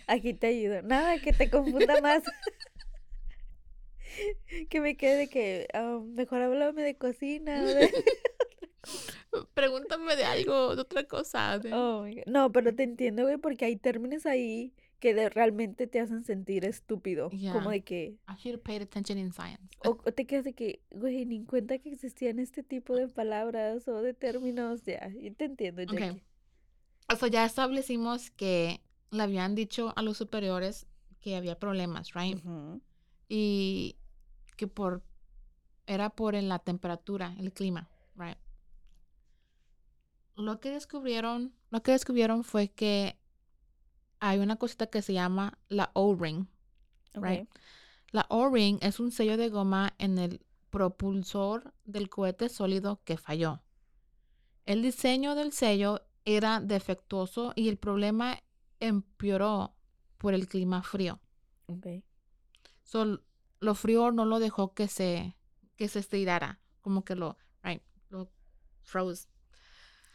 [0.08, 0.82] Aquí te ayudo.
[0.84, 2.24] Nada, que te confunda más.
[4.70, 7.64] que me quede de que ah, mejor háblame de cocina.
[7.64, 7.92] de-
[9.54, 11.60] Pregúntame de algo, de otra cosa.
[11.74, 12.06] Oh.
[12.28, 16.66] No, pero te entiendo, güey, porque hay términos ahí que de- realmente te hacen sentir
[16.66, 17.30] estúpido.
[17.52, 18.18] Como de que.
[18.28, 19.64] I should have paid attention in science.
[19.84, 23.08] O, o te quedas de que, güey, ni en cuenta que existían este tipo de
[23.08, 24.84] palabras o de términos.
[24.84, 25.84] Ya, y te entiendo.
[25.84, 26.22] Jackie.
[27.12, 28.82] O sea, ya establecimos que
[29.12, 30.88] le habían dicho a los superiores
[31.22, 32.40] que había problemas, right?
[33.30, 33.98] Y
[34.58, 35.04] que por
[35.88, 38.38] era por en la temperatura, el clima, right?
[40.36, 43.18] Lo que descubrieron, lo que descubrieron fue que
[44.30, 46.48] hay una cosita que se llama la O-ring,
[47.14, 47.50] right?
[48.12, 53.62] La O-ring es un sello de goma en el propulsor del cohete sólido que falló.
[54.66, 58.40] El diseño del sello era defectuoso y el problema
[58.80, 59.76] empeoró
[60.18, 61.20] por el clima frío.
[61.68, 61.88] Ok.
[62.84, 63.22] So,
[63.60, 65.36] lo frío no lo dejó que se,
[65.76, 68.32] que se estirara, como que lo, right, lo
[68.82, 69.28] froze.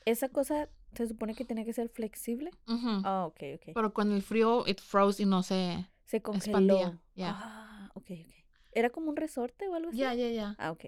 [0.04, 2.50] Esa cosa se supone que tenía que ser flexible.
[2.66, 3.64] Ah, ok, ok.
[3.74, 5.86] Pero con el frío, it froze y no se...
[6.04, 6.44] Se congeló.
[6.74, 7.36] expandía, ya.
[7.40, 8.34] Ah, ok, ok.
[8.72, 9.98] ¿Era como un resorte o algo así?
[9.98, 10.56] Ya, ya, ya.
[10.58, 10.86] Ah, ok.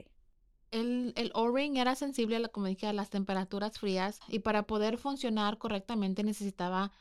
[0.72, 4.62] El, el O-ring era sensible, a la, como dije, a las temperaturas frías y para
[4.66, 6.92] poder funcionar correctamente necesitaba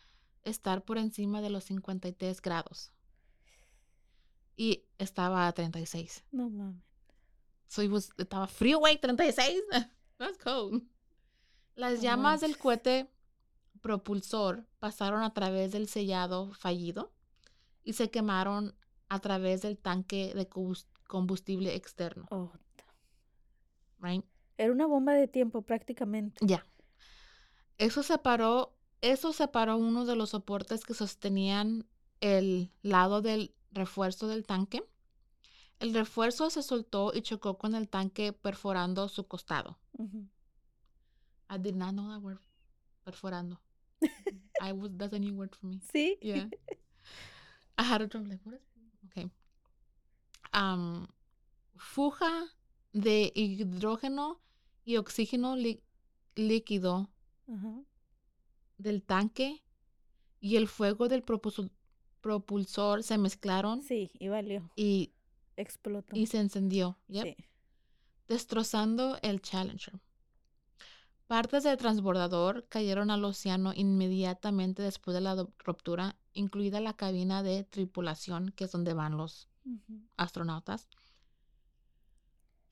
[0.44, 2.92] estar por encima de los 53 grados.
[4.56, 6.24] Y estaba a 36.
[6.32, 6.84] No mames.
[7.68, 9.64] So it was- estaba frío, güey, 36.
[10.18, 10.84] That's cold.
[11.76, 13.10] Las llamas del cohete
[13.82, 17.12] propulsor pasaron a través del sellado fallido
[17.84, 18.76] y se quemaron
[19.10, 22.52] a través del tanque de combus- combustible externo, Oh,
[24.00, 24.24] right?
[24.58, 26.46] Era una bomba de tiempo prácticamente.
[26.46, 26.66] Ya.
[27.78, 31.88] Eso separó, eso separó uno de los soportes que sostenían
[32.20, 34.84] el lado del refuerzo del tanque.
[35.80, 39.80] El refuerzo se soltó y chocó con el tanque perforando su costado.
[41.54, 42.40] I did not know that word.
[43.06, 43.58] Perforando.
[44.62, 45.80] I was that's a new word for me.
[45.94, 46.16] Sí.
[46.22, 46.46] Yeah.
[47.78, 48.62] I had a drum like what is
[49.08, 49.30] okay.
[50.54, 51.08] Um
[51.78, 52.48] fuga
[52.94, 54.40] de hidrógeno
[54.86, 55.82] y oxígeno lí-
[56.36, 57.10] líquido
[58.78, 59.62] del tanque
[60.40, 61.70] y el fuego del propulsor,
[62.22, 64.72] propulsor se mezclaron Sí, y valió.
[64.76, 65.12] y,
[65.58, 66.16] Explotó.
[66.16, 67.36] y se encendió, yep, Sí.
[68.28, 70.00] destrozando el Challenger.
[71.32, 77.64] Partes del transbordador cayeron al océano inmediatamente después de la ruptura, incluida la cabina de
[77.64, 79.48] tripulación, que es donde van los
[80.18, 80.90] astronautas.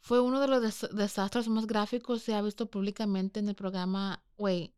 [0.02, 3.56] Fue uno de los des- desastres más gráficos que se ha visto públicamente en el
[3.56, 4.22] programa.
[4.38, 4.74] Güey,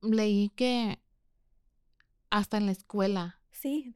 [0.00, 0.98] leí que
[2.30, 3.94] hasta en la escuela, Sí,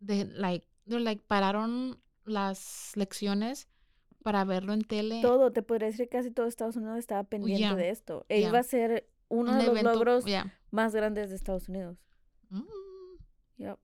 [0.00, 3.68] de like, like pararon las lecciones
[4.26, 5.22] para verlo en tele.
[5.22, 8.26] todo, te podría decir que casi todo Estados Unidos estaba pendiente de esto.
[8.28, 10.24] E iba a ser uno un de los logros
[10.72, 11.96] más grandes de Estados Unidos.
[12.48, 12.64] Mm.
[13.58, 13.78] Yep.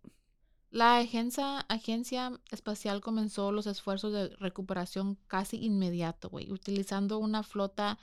[0.70, 8.00] La agencia, agencia espacial comenzó los esfuerzos de recuperación casi inmediato, güey, utilizando una flota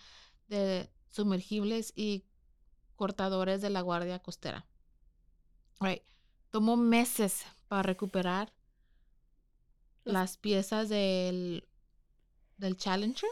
[0.47, 2.23] de sumergibles y
[2.95, 4.65] cortadores de la Guardia Costera.
[5.81, 6.03] Right.
[6.51, 8.53] Tomó meses para recuperar
[10.05, 11.68] las piezas del,
[12.59, 13.29] del Challenger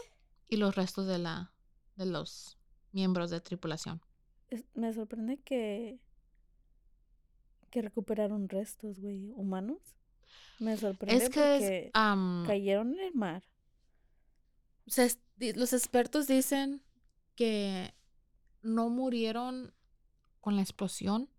[0.48, 1.54] y los restos de la
[1.96, 2.58] de los
[2.92, 4.02] miembros de tripulación.
[4.50, 6.00] Es- me sorprende que
[7.70, 9.80] que recuperaron restos, güey, humanos.
[10.60, 11.92] Me sorprende Es que porque es,
[12.48, 13.44] cayeron en el mar.
[14.88, 15.18] se
[15.56, 16.82] los expertos dicen
[17.36, 17.94] que
[18.64, 19.74] no murieron
[20.40, 21.30] con la explosión,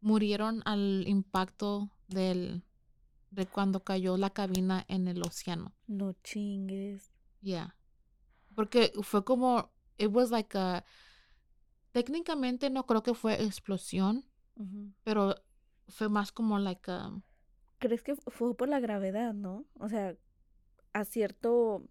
[0.00, 2.62] murieron al impacto del,
[3.30, 5.72] de cuando cayó la cabina en el océano.
[5.86, 7.12] No chingues.
[7.40, 7.74] Yeah.
[8.54, 10.84] Porque fue como, it was like a,
[11.92, 14.24] técnicamente no creo que fue explosión,
[15.04, 15.34] pero
[15.88, 17.12] fue más como like a,
[17.78, 19.64] ¿Crees que fue por la gravedad, no?
[19.78, 20.16] O sea,
[20.92, 21.84] a cierto,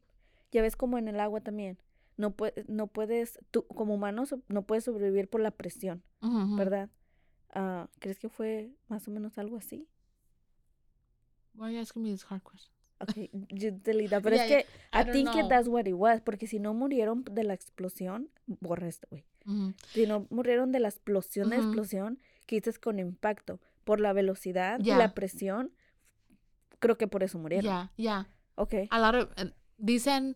[0.52, 1.78] ya ves como en el agua también.
[2.18, 6.04] No, pue- no puedes, tú como humano so- no puedes sobrevivir por la presión.
[6.58, 6.90] ¿verdad?
[7.54, 9.88] Ah, ¿Crees que fue más o menos algo así?
[11.56, 12.77] Why are you asking me these hard questions?
[13.00, 14.24] Okay, you delete that.
[14.24, 14.60] Pero Yeah, es que
[14.94, 15.48] I I think know.
[15.48, 19.24] that's what it was, porque si no murieron de la explosión, borra esto, güey.
[19.94, 21.66] Si no murieron de la explosión de Ujú.
[21.68, 24.98] explosión, que dices con impacto, por la velocidad y Ya.
[24.98, 25.72] la presión,
[26.80, 27.66] creo que por eso murieron.
[27.66, 28.28] Yeah, yeah.
[28.56, 28.88] Okay.
[28.92, 30.36] A lot of, eh, dicen,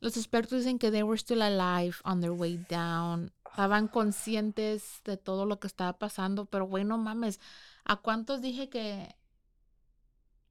[0.00, 3.32] los expertos dicen que they were still alive on their way down.
[3.50, 7.40] Estaban conscientes de todo lo que estaba pasando, pero güey, no mames.
[7.84, 9.14] ¿A cuántos dije que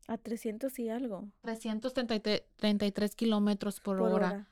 [0.07, 4.49] A 300 y algo 333 kilómetros por, por hora, hora.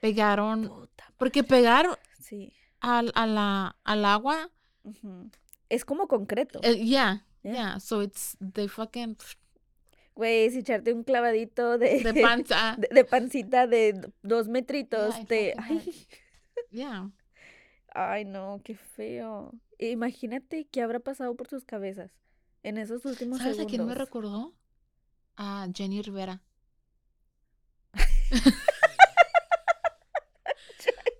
[0.00, 0.68] pegaron?
[0.68, 1.86] Puta, Porque pegar
[2.20, 2.52] sí.
[2.80, 4.50] al, a la, al agua.
[5.68, 6.60] Es como concreto.
[6.62, 7.54] eh, yeah, Yeah.
[7.54, 7.80] yeah.
[7.80, 9.16] So it's, they fucking,
[10.14, 12.76] Güey, si echarte un clavadito de, de panza.
[12.78, 16.06] de, de pancita de dos metritos, Yeah, fucking Ay,
[16.70, 17.10] Yeah.
[17.94, 19.52] ay, no, qué feo.
[19.78, 22.12] Imagínate qué habrá pasado por sus cabezas
[22.62, 23.70] en esos últimos ¿Sabes a segundos.
[23.70, 24.54] quién me recordó?
[25.38, 26.40] A Jenny Rivera.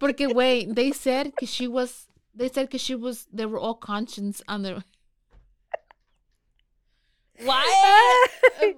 [0.00, 3.74] Porque, güey, they said que she was, they said que she was, they were all
[3.74, 4.84] conscious on their...
[7.42, 8.74] Why?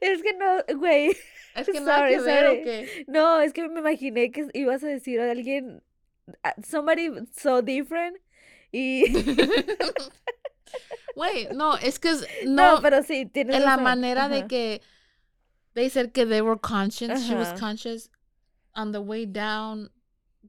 [0.00, 1.14] Es que no, güey.
[1.54, 3.04] Es que nada que Sorry, ver, ¿o qué?
[3.08, 5.82] No, es que me imaginé que ibas a decir a alguien,
[6.64, 8.16] somebody so different.
[8.72, 9.04] Y.
[11.16, 12.12] Güey, no, es que
[12.46, 13.84] no, no, pero sí, tienes en la razón.
[13.84, 14.80] manera de que
[15.74, 18.10] they said que they were conscious, she was conscious
[18.74, 19.90] on the way down.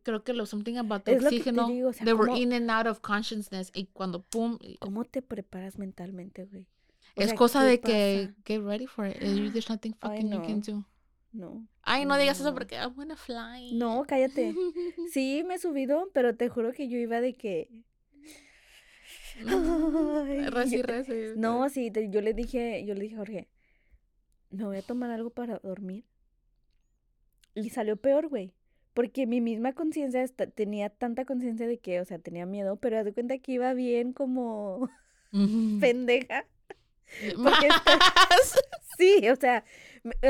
[0.03, 1.67] Creo que lo something about the Es lo que te oxígeno.
[1.67, 5.05] digo, o sea, they were ¿cómo- in and out of consciousness y cuando pum, ¿Cómo
[5.05, 6.67] te preparas mentalmente, güey?
[7.15, 8.41] Es sea, cosa ¿qué de que pasa?
[8.45, 9.19] get ready for it.
[9.19, 10.61] There's nothing Ay, fucking you can no.
[10.65, 10.85] do.
[11.31, 11.67] No.
[11.83, 12.53] Ay, no digas eso No.
[12.53, 13.71] porque I wanna fly.
[13.73, 14.53] No, cállate.
[15.13, 17.69] Sí, me he subido, pero te juro que yo iba de que.
[19.41, 20.81] Yo- reci.
[21.35, 23.47] No, sí, te- yo le dije, yo le dije a Jorge,
[24.51, 26.05] me voy a tomar algo para dormir.
[27.55, 28.53] Y salió peor, güey.
[28.93, 33.05] Porque mi misma conciencia tenía tanta conciencia de que, o sea, tenía miedo, pero haz
[33.05, 34.89] de cuenta que iba bien como
[35.79, 36.45] pendeja.
[37.43, 37.69] porque.
[38.97, 39.63] Sí, o sea,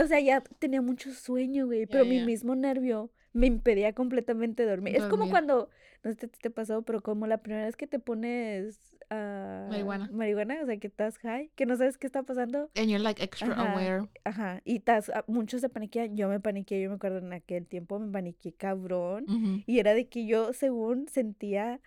[0.01, 2.25] o sea, ya tenía mucho sueño, güey, pero mi ya.
[2.25, 4.95] mismo nervio me impedía completamente dormir.
[4.95, 5.69] Es como cuando,
[6.03, 10.09] no sé si te pasó, pero como la primera vez que te pones ah, Marihuana.
[10.11, 13.21] marihuana, o sea, que estás high, que no sabes qué está pasando, And you're like
[13.23, 13.71] extra Ajá.
[13.73, 14.07] aware.
[14.23, 17.65] ajá, y estás, ah, muchos se paniquean, yo me paniqué, yo me acuerdo en aquel
[17.65, 19.25] tiempo me paniqué cabrón,
[19.65, 21.81] y era de que yo, según, sentía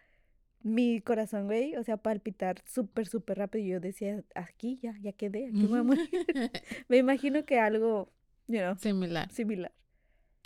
[0.62, 5.12] mi corazón, güey, o sea, palpitar súper, súper rápido, y yo decía, aquí ya, ya
[5.12, 6.10] quedé, aquí me voy a morir.
[6.88, 8.10] Me imagino que algo,
[8.48, 9.30] you know, Similar.
[9.30, 9.70] similar.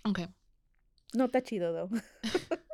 [0.05, 0.27] Okay.
[1.15, 1.91] No está chido, though.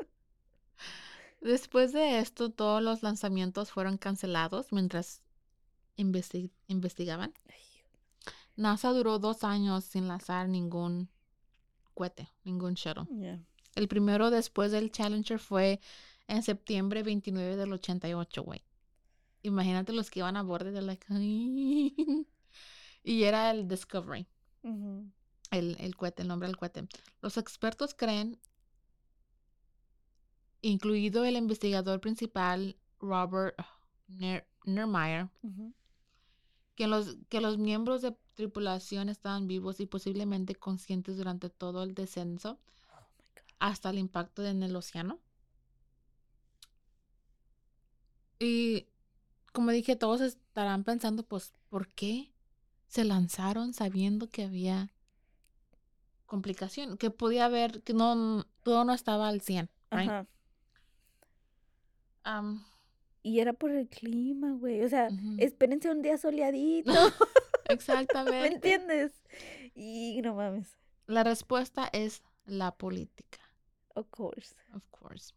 [1.41, 5.23] Después de esto, todos los lanzamientos fueron cancelados mientras
[5.97, 7.33] investi- investigaban.
[8.57, 11.09] NASA duró dos años sin lanzar ningún
[11.95, 13.05] cohete, ningún shuttle.
[13.15, 13.39] Yeah.
[13.75, 15.81] El primero después del Challenger fue
[16.27, 18.63] en septiembre 29 del 88, güey.
[19.43, 21.95] Imagínate los que iban a bordo de like, "Ay".
[23.05, 24.27] y era el Discovery.
[25.51, 26.89] El, el cohete, el nombre del cohete.
[27.23, 28.39] Los expertos creen,
[30.63, 33.57] incluido el investigador principal Robert
[34.09, 35.29] Ner- Nermeyer,
[36.75, 41.95] que los, que los miembros de tripulación estaban vivos y posiblemente conscientes durante todo el
[41.95, 42.59] descenso
[42.93, 43.07] Oh
[43.59, 45.19] hasta el impacto en el océano.
[48.39, 48.87] Y
[49.53, 52.31] como dije, todos estarán pensando, pues, ¿por qué
[52.89, 54.93] se lanzaron sabiendo que había
[56.27, 56.97] complicación?
[56.99, 60.09] Que podía haber, que no, todo no estaba al 100, right?
[60.11, 60.27] Ajá.
[62.27, 62.65] Um,
[63.23, 64.83] Y era por el clima, güey.
[64.83, 65.37] O sea, Ujú.
[65.39, 66.93] espérense un día soleadito.
[67.69, 68.55] ¿Me exactamente.
[68.55, 69.13] entiendes?
[69.75, 70.77] Y no mames.
[71.07, 73.41] La respuesta es la política.
[73.95, 74.55] Of course.
[74.75, 75.35] Of course.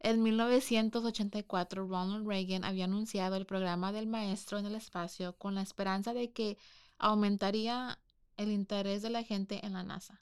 [0.00, 5.62] En 1984, Ronald Reagan había anunciado el programa del maestro en el espacio con la
[5.62, 6.58] esperanza de que
[6.98, 7.98] aumentaría
[8.36, 10.20] el interés de la gente en la NASA.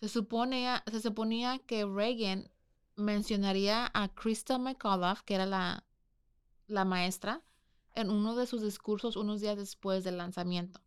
[0.00, 2.50] Se, suponía, se suponía que Reagan
[2.96, 5.84] mencionaría a Krista McAuliffe, que era la,
[6.68, 7.42] la maestra,
[7.94, 10.80] en uno de sus discursos unos días después del lanzamiento.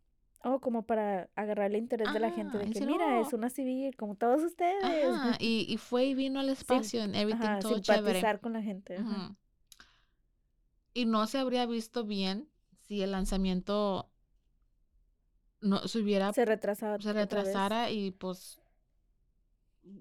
[0.44, 3.32] Oh, como para agarrar el interés de la gente de que, si mira, no- es
[3.32, 5.14] una civil, como todos ustedes.
[5.14, 8.04] Ajá, y, y fue y vino al espacio en everything Ajá, todo chévere.
[8.04, 8.96] simpatizar con la gente.
[8.98, 9.36] ajá.
[10.94, 12.48] Y no se habría visto bien
[12.86, 14.10] si el lanzamiento
[15.64, 17.00] no se hubiera Se retrasaba.
[17.00, 18.60] se retrasara y pues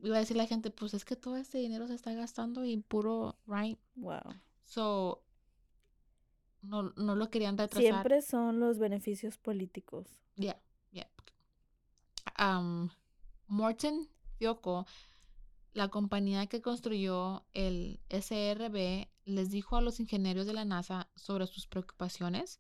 [0.04, 2.78] iba a decir la gente, pues es que todo este dinero se está gastando y
[2.78, 3.80] puro, right?
[3.96, 4.22] Wow.
[4.64, 5.24] So,
[6.62, 7.82] no, no lo querían retrasar.
[7.82, 10.08] Siempre son los beneficios políticos.
[10.36, 10.60] Yeah,
[10.92, 11.10] yeah.
[12.40, 12.90] Um,
[13.48, 14.08] Morton
[14.38, 14.86] Fioco,
[15.74, 21.48] la compañía que construyó el SRB, les dijo a los ingenieros de la NASA sobre
[21.48, 22.60] sus preocupaciones,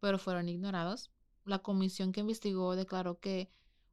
[0.00, 1.10] pero fueron ignorados.
[1.46, 3.48] La comisión que investigó declaró que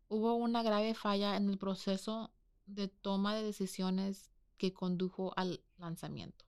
[0.09, 2.31] hubo una grave falla en el proceso
[2.65, 6.43] de toma de decisiones que condujo al lanzamiento.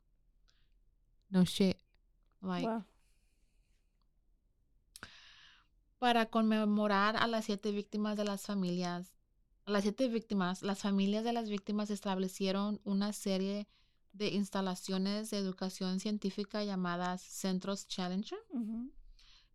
[1.29, 1.77] No shit.
[2.41, 2.83] Like, wow.
[6.05, 9.15] para conmemorar a las siete víctimas de las familias,
[9.65, 13.67] a las siete víctimas, las familias de las víctimas establecieron una serie
[14.13, 18.37] de instalaciones de educación científica llamadas Centros Challenger.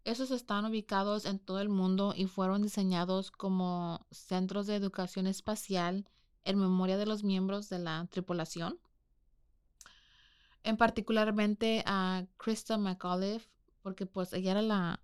[0.04, 6.06] Esos están ubicados en todo el mundo y fueron diseñados como centros de educación espacial
[6.44, 8.78] en memoria de los miembros de la tripulación.
[10.62, 13.48] En particularmente a Krista McAuliffe,
[13.82, 15.00] porque pues ella era la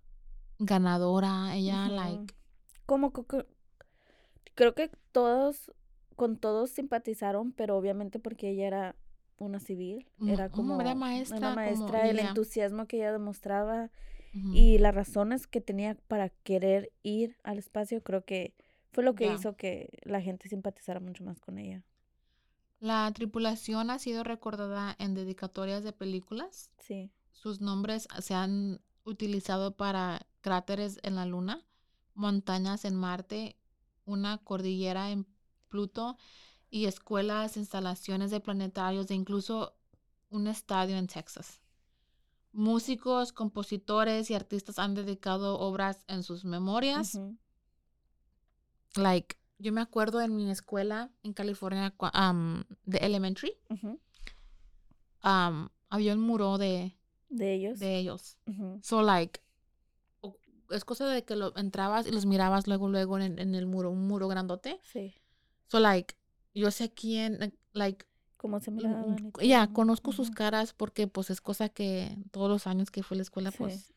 [0.59, 1.95] ganadora, ella Ujú.
[1.95, 2.35] like
[2.85, 3.45] Como que-
[4.55, 5.71] creo que todos,
[6.15, 8.95] con todos simpatizaron, pero obviamente porque ella era
[9.37, 12.29] una civil, Ujú, era ujú, como era maestra, una como maestra, el ella.
[12.29, 13.91] entusiasmo que ella demostraba
[14.53, 18.55] y las razones que tenía para querer ir al espacio, creo que
[18.91, 21.83] fue lo que hizo que la gente simpatizara mucho más con ella.
[22.79, 26.71] La tripulación ha sido recordada en dedicatorias de películas.
[26.79, 27.11] Sí.
[27.31, 31.65] Sus nombres se han utilizado para cráteres en la Luna,
[32.13, 33.55] montañas en Marte,
[34.05, 35.25] una cordillera en
[35.69, 36.17] Pluto
[36.69, 39.75] y escuelas, instalaciones de planetarios e incluso
[40.29, 41.61] un estadio en Texas.
[42.51, 47.19] Músicos, compositores y artistas han dedicado obras en sus memorias.
[48.95, 53.53] Like, yo me acuerdo en mi escuela en California, um, de elementary,
[55.23, 56.97] um, había un muro de,
[57.29, 57.79] De ellos.
[57.79, 58.37] de ellos.
[58.81, 59.41] So, like,
[60.69, 63.91] es cosa de que lo entrabas y los mirabas luego, luego en, en el muro,
[63.91, 64.79] un muro grandote.
[64.83, 65.13] Sí.
[65.67, 66.15] So, like,
[66.53, 68.05] yo sé quién, like,
[68.37, 72.67] Cómo se mm, miraban ya, conozco sus caras porque, pues, es cosa que todos los
[72.67, 73.57] años que fui a la escuela, Sí.
[73.57, 73.93] pues,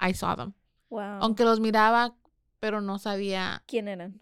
[0.00, 0.52] I saw them.
[0.90, 1.00] Wow.
[1.20, 2.14] Aunque los miraba,
[2.60, 3.62] pero no sabía.
[3.66, 4.20] ¿Quién eran?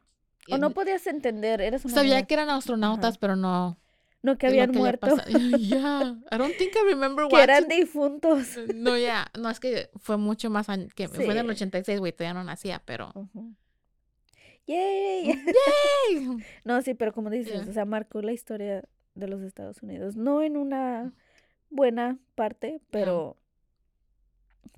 [0.50, 3.18] O eh, no podías entender, eres una Sabía que eran astronautas, Ajá.
[3.20, 3.78] pero no.
[4.22, 5.16] No, que habían había muerto.
[5.28, 8.56] Yeah, I don't think I remember que eran difuntos.
[8.74, 11.50] No, ya, no, es que fue mucho más que fue en el Sí.
[11.52, 13.12] 86, güey, todavía no nacía, pero...
[14.66, 15.26] ¡Yay!
[15.26, 16.36] ¡Yay!
[16.64, 17.70] No, sí, pero como dices, Yeah.
[17.70, 18.82] o sea, marcó la historia
[19.16, 20.14] de los Estados Unidos.
[20.16, 21.12] No en una
[21.70, 23.36] buena parte, pero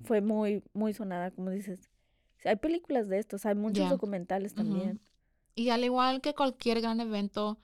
[0.03, 1.89] fue muy, muy sonada, como dices.
[2.45, 5.01] Hay películas de estos, hay muchos documentales también.
[5.55, 7.59] Y al igual que cualquier gran evento,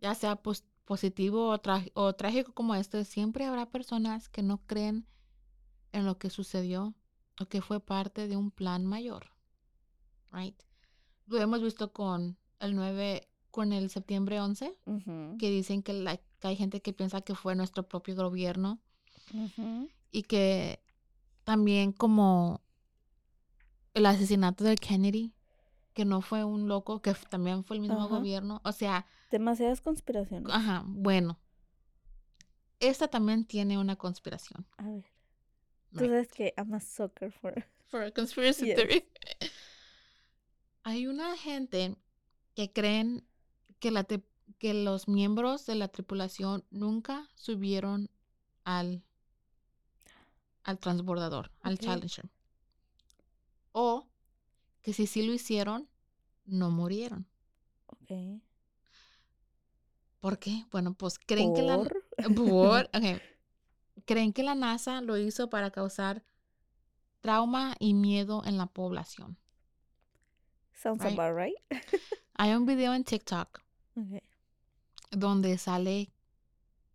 [0.00, 1.56] ya sea pos- positivo
[1.94, 5.06] o trágico como este, siempre habrá personas que no creen
[5.92, 6.94] en lo que sucedió
[7.40, 9.32] o que fue parte de un plan mayor.
[10.32, 10.54] Right?
[11.26, 16.16] Lo hemos visto con el 9, con el septiembre 11, Ujú, que dicen que, la-
[16.16, 18.80] que hay gente que piensa que fue nuestro propio gobierno
[20.10, 20.82] y que
[21.44, 22.60] también como
[23.94, 25.34] el asesinato de Kennedy,
[25.94, 28.60] que no fue un loco, que también fue el mismo gobierno.
[28.64, 30.52] O sea, Demasiadas conspiraciones.
[30.52, 31.38] ajá, bueno.
[32.78, 34.66] Esta también tiene una conspiración.
[34.78, 35.04] A ver.
[35.92, 37.66] Tú sabes que I'm a sucker for...
[37.90, 38.76] For a conspiracy Yes.
[38.76, 39.04] theory.
[40.84, 41.96] Hay una gente
[42.54, 43.26] que creen
[43.80, 44.24] que, la tri-
[44.58, 48.10] que los miembros de la tripulación nunca subieron
[48.64, 49.02] al,
[50.62, 51.78] al transbordador, al.
[51.78, 52.30] Challenger.
[53.72, 54.06] O
[54.82, 55.88] que si sí lo hicieron,
[56.44, 57.26] no murieron.
[57.86, 58.40] Ok.
[60.20, 60.64] ¿Por qué?
[60.70, 61.76] Bueno, pues creen que la...
[61.78, 63.22] Ok.
[64.04, 66.24] Creen que la NASA lo hizo para causar
[67.20, 69.38] trauma y miedo en la población.
[70.74, 71.18] Sounds Right.
[71.18, 71.54] about right.
[72.34, 73.60] Hay un video en TikTok
[74.00, 74.22] Ok.
[75.10, 76.10] donde sale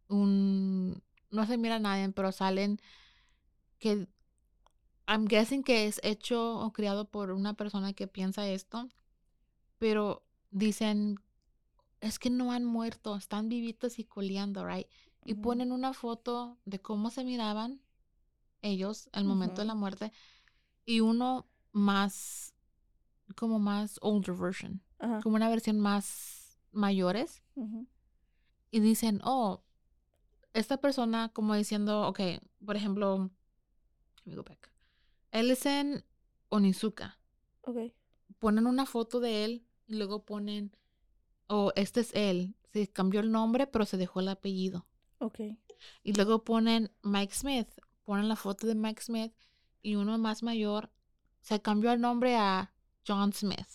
[0.08, 1.02] un
[1.32, 2.80] no se mira a nadie, pero salen
[3.80, 4.08] que
[5.08, 8.90] I'm guessing que es hecho o creado por una persona que piensa esto,
[9.78, 11.20] pero dicen
[12.02, 14.88] es que no han muerto, están vivitos y coleando, right?
[15.26, 17.82] Y ponen una foto de cómo se miraban
[18.62, 20.12] ellos al momento de la muerte
[20.86, 22.54] y uno más
[23.36, 25.20] como más older version, Ajá.
[25.22, 26.45] como una versión más
[26.76, 27.42] mayores
[28.72, 29.64] y dicen, oh,
[30.54, 32.20] esta persona como diciendo, ok,
[32.66, 33.32] por ejemplo,
[34.24, 34.72] let me go back.
[35.32, 36.04] Ellison
[36.50, 37.20] Onizuka.
[37.62, 37.94] Ok.
[38.40, 40.76] Ponen una foto de él y luego ponen,
[41.48, 42.56] oh, este es él.
[42.72, 44.86] Se cambió el nombre, pero se dejó el apellido.
[45.20, 45.40] Ok.
[46.04, 47.70] Y luego ponen Mike Smith.
[48.04, 49.34] Ponen la foto de Mike Smith
[49.82, 50.92] y uno más mayor
[51.42, 52.74] se cambió el nombre a
[53.08, 53.68] John Smith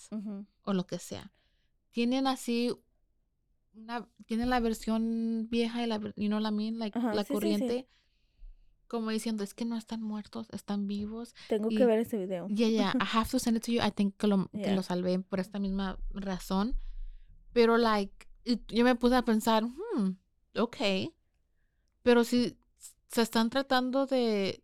[0.64, 1.32] o lo que sea.
[1.92, 2.72] Tienen así
[3.75, 6.79] una, tienen la versión vieja y la, you know I mean?
[6.79, 7.35] Like, Ajá, la sí, sí, sí.
[7.35, 7.89] corriente.
[8.89, 11.35] Como diciendo, es que no están muertos, están vivos.
[11.49, 12.49] Tengo Y- que ver ese video.
[12.49, 13.81] Yeah, yeah, I have to send it to you.
[13.81, 16.75] I think que lo, que lo salvé por esta misma razón.
[17.53, 18.27] Pero, like,
[18.68, 20.16] yo me puse a pensar, hmm,
[20.57, 20.77] ok.
[22.03, 22.57] Pero si
[23.09, 24.62] se están tratando de.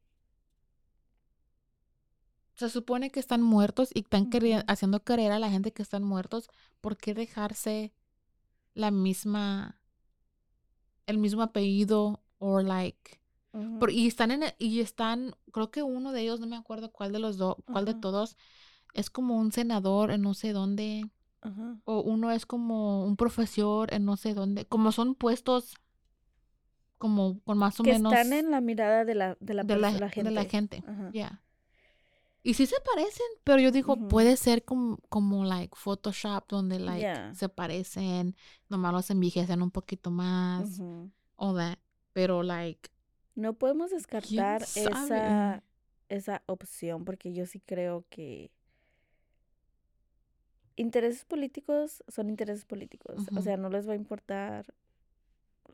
[2.54, 4.64] Se supone que están muertos y están queri- Ujú.
[4.66, 6.48] haciendo creer a la gente que están muertos.
[6.80, 7.92] ¿Por qué dejarse
[8.76, 9.80] la misma.
[11.06, 12.20] el mismo apellido?
[12.38, 13.20] O, like.
[13.78, 16.90] Por- y están en el- y están, creo que uno de ellos, no me acuerdo
[16.92, 18.36] cuál de los dos, cuál de todos,
[18.92, 21.08] es como un senador en no sé dónde,
[21.84, 25.74] o uno es como un profesor en no sé dónde, como son puestos
[26.98, 29.76] como con más o Que menos están en la mirada de la, de la, de,
[29.76, 30.28] la, perso- la gente.
[30.30, 30.84] de la gente.
[30.86, 31.10] Ajá.
[31.12, 31.42] Yeah.
[32.46, 37.00] Y sí se parecen, pero yo digo, puede ser como, como like Photoshop, donde like
[37.02, 37.34] Yeah.
[37.34, 38.36] se parecen,
[38.68, 41.10] nomás los envejecen un poquito más, Ujú.
[41.34, 41.78] o that,
[42.12, 42.88] pero like,
[43.34, 45.64] No podemos descartar esa,
[46.08, 48.52] esa opción porque yo sí creo que
[50.76, 53.22] intereses políticos son intereses políticos.
[53.34, 54.72] O sea, no les va a importar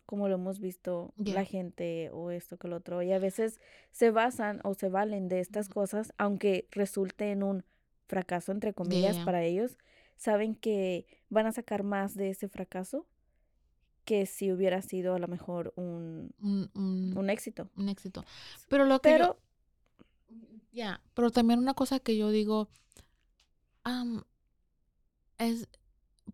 [0.07, 3.03] como lo hemos visto la gente o esto que lo otro.
[3.03, 7.64] Y a veces se basan o se valen de estas cosas, aunque resulte en un
[8.07, 9.24] fracaso, entre comillas, Yeah.
[9.24, 9.78] para ellos,
[10.16, 13.07] saben que van a sacar más de ese fracaso
[14.05, 17.68] que si hubiera sido a lo mejor un, un, un, un éxito.
[17.76, 18.24] un éxito.
[18.68, 19.38] Pero lo que Pero
[20.72, 22.68] Ya, pero también una cosa que yo digo,
[25.38, 25.68] es,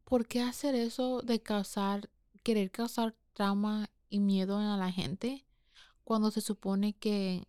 [0.05, 2.09] ¿por qué hacer eso de causar,
[2.43, 5.45] querer causar trauma y miedo a la gente
[6.03, 7.47] cuando se supone que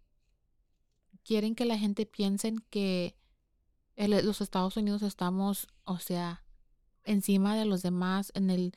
[1.23, 3.15] quieren que la gente piensen que
[3.95, 6.43] el- los Estados Unidos estamos, o sea,
[7.03, 8.73] encima de los demás en el,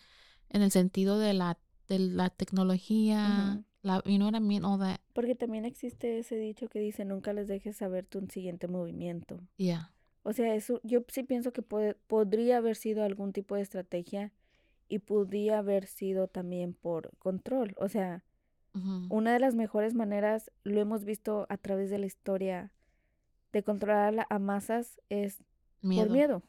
[0.48, 3.64] en el sentido de la, de la tecnología, Ujú.
[3.82, 7.04] la, you know what I mean, all that, Porque también existe ese dicho que dice
[7.04, 9.38] nunca les dejes saber tu siguiente movimiento.
[9.58, 9.92] yeah.
[10.24, 14.32] O sea, eso yo sí pienso que puede- podría haber sido algún tipo de estrategia
[14.92, 17.74] y podría haber sido también por control.
[17.78, 18.24] O sea,
[19.08, 22.72] una de las mejores maneras, lo hemos visto a través de la historia,
[23.54, 25.42] de controlar a masas es
[25.80, 26.42] por miedo.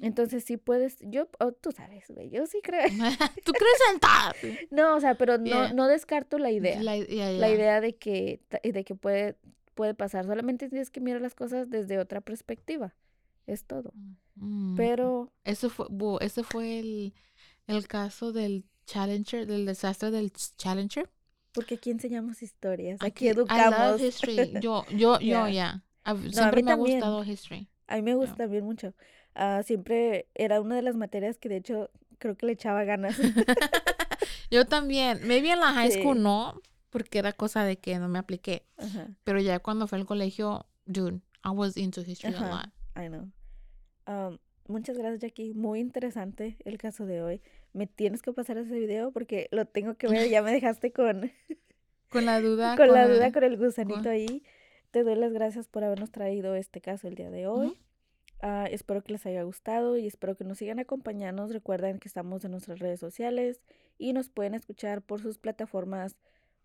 [0.00, 2.88] Entonces sí puedes, yo, oh, tú sabes, güey, yo sí creo.
[3.44, 4.34] ¿Tú crees en tal?
[4.72, 5.72] No, o sea, pero no, Yeah.
[5.72, 6.82] no descarto la idea.
[6.82, 7.54] La, yeah, la yeah.
[7.54, 9.36] idea de que, de que puede,
[9.74, 10.26] puede pasar.
[10.26, 12.96] Solamente tienes que mirar las cosas desde otra perspectiva.
[13.46, 13.92] Es todo.
[14.36, 14.76] Mm.
[14.76, 15.86] Pero, Ese fue,
[16.20, 17.14] ese fue el,
[17.66, 21.10] el caso del Challenger, del desastre del Challenger.
[21.52, 24.00] porque aquí enseñamos historias, aquí, I love educamos.
[24.02, 24.36] history.
[24.60, 25.50] Yo, yo, yo, Yeah.
[25.50, 25.84] ya.
[26.04, 27.68] a Siempre me ha gustado history.
[27.88, 28.94] A mí me gusta también mucho.
[29.34, 33.16] Ah, siempre era una de las materias que de hecho creo que le echaba ganas.
[34.50, 35.20] Yo también.
[35.26, 36.22] Maybe en la high school Sí.
[36.22, 36.60] no,
[36.90, 38.66] porque era cosa de que no me apliqué.
[39.24, 42.66] Pero ya cuando fue al colegio, dude, I was into history a lot.
[42.96, 43.30] I know.
[44.06, 44.38] Um,
[44.68, 45.54] muchas gracias, Jackie.
[45.54, 47.40] Muy interesante el caso de hoy.
[47.72, 50.28] Me tienes que pasar ese video porque lo tengo que ver.
[50.28, 51.30] Ya me dejaste con,
[52.10, 52.76] Con la duda.
[52.76, 54.42] con la el- duda, con el gusanito con- ahí.
[54.92, 57.76] Te doy las gracias por habernos traído este caso el día de hoy.
[58.40, 61.46] Ah, espero que les haya gustado y espero que nos sigan acompañando.
[61.48, 63.60] Recuerden que estamos en nuestras redes sociales
[63.98, 66.16] y nos pueden escuchar por sus plataformas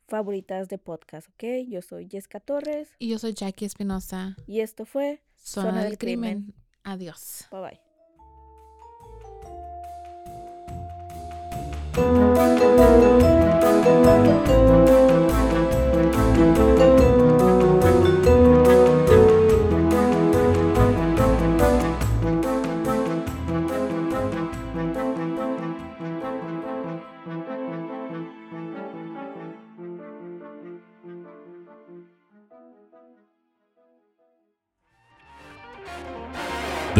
[0.08, 1.44] favoritas de podcast, ¿ok?
[1.68, 4.36] Yo soy Jessica Torres Y yo soy Jackie Espinosa.
[4.48, 6.54] y esto fue Zona, del crimen.
[6.84, 7.48] Adiós.
[7.52, 7.80] Bye bye.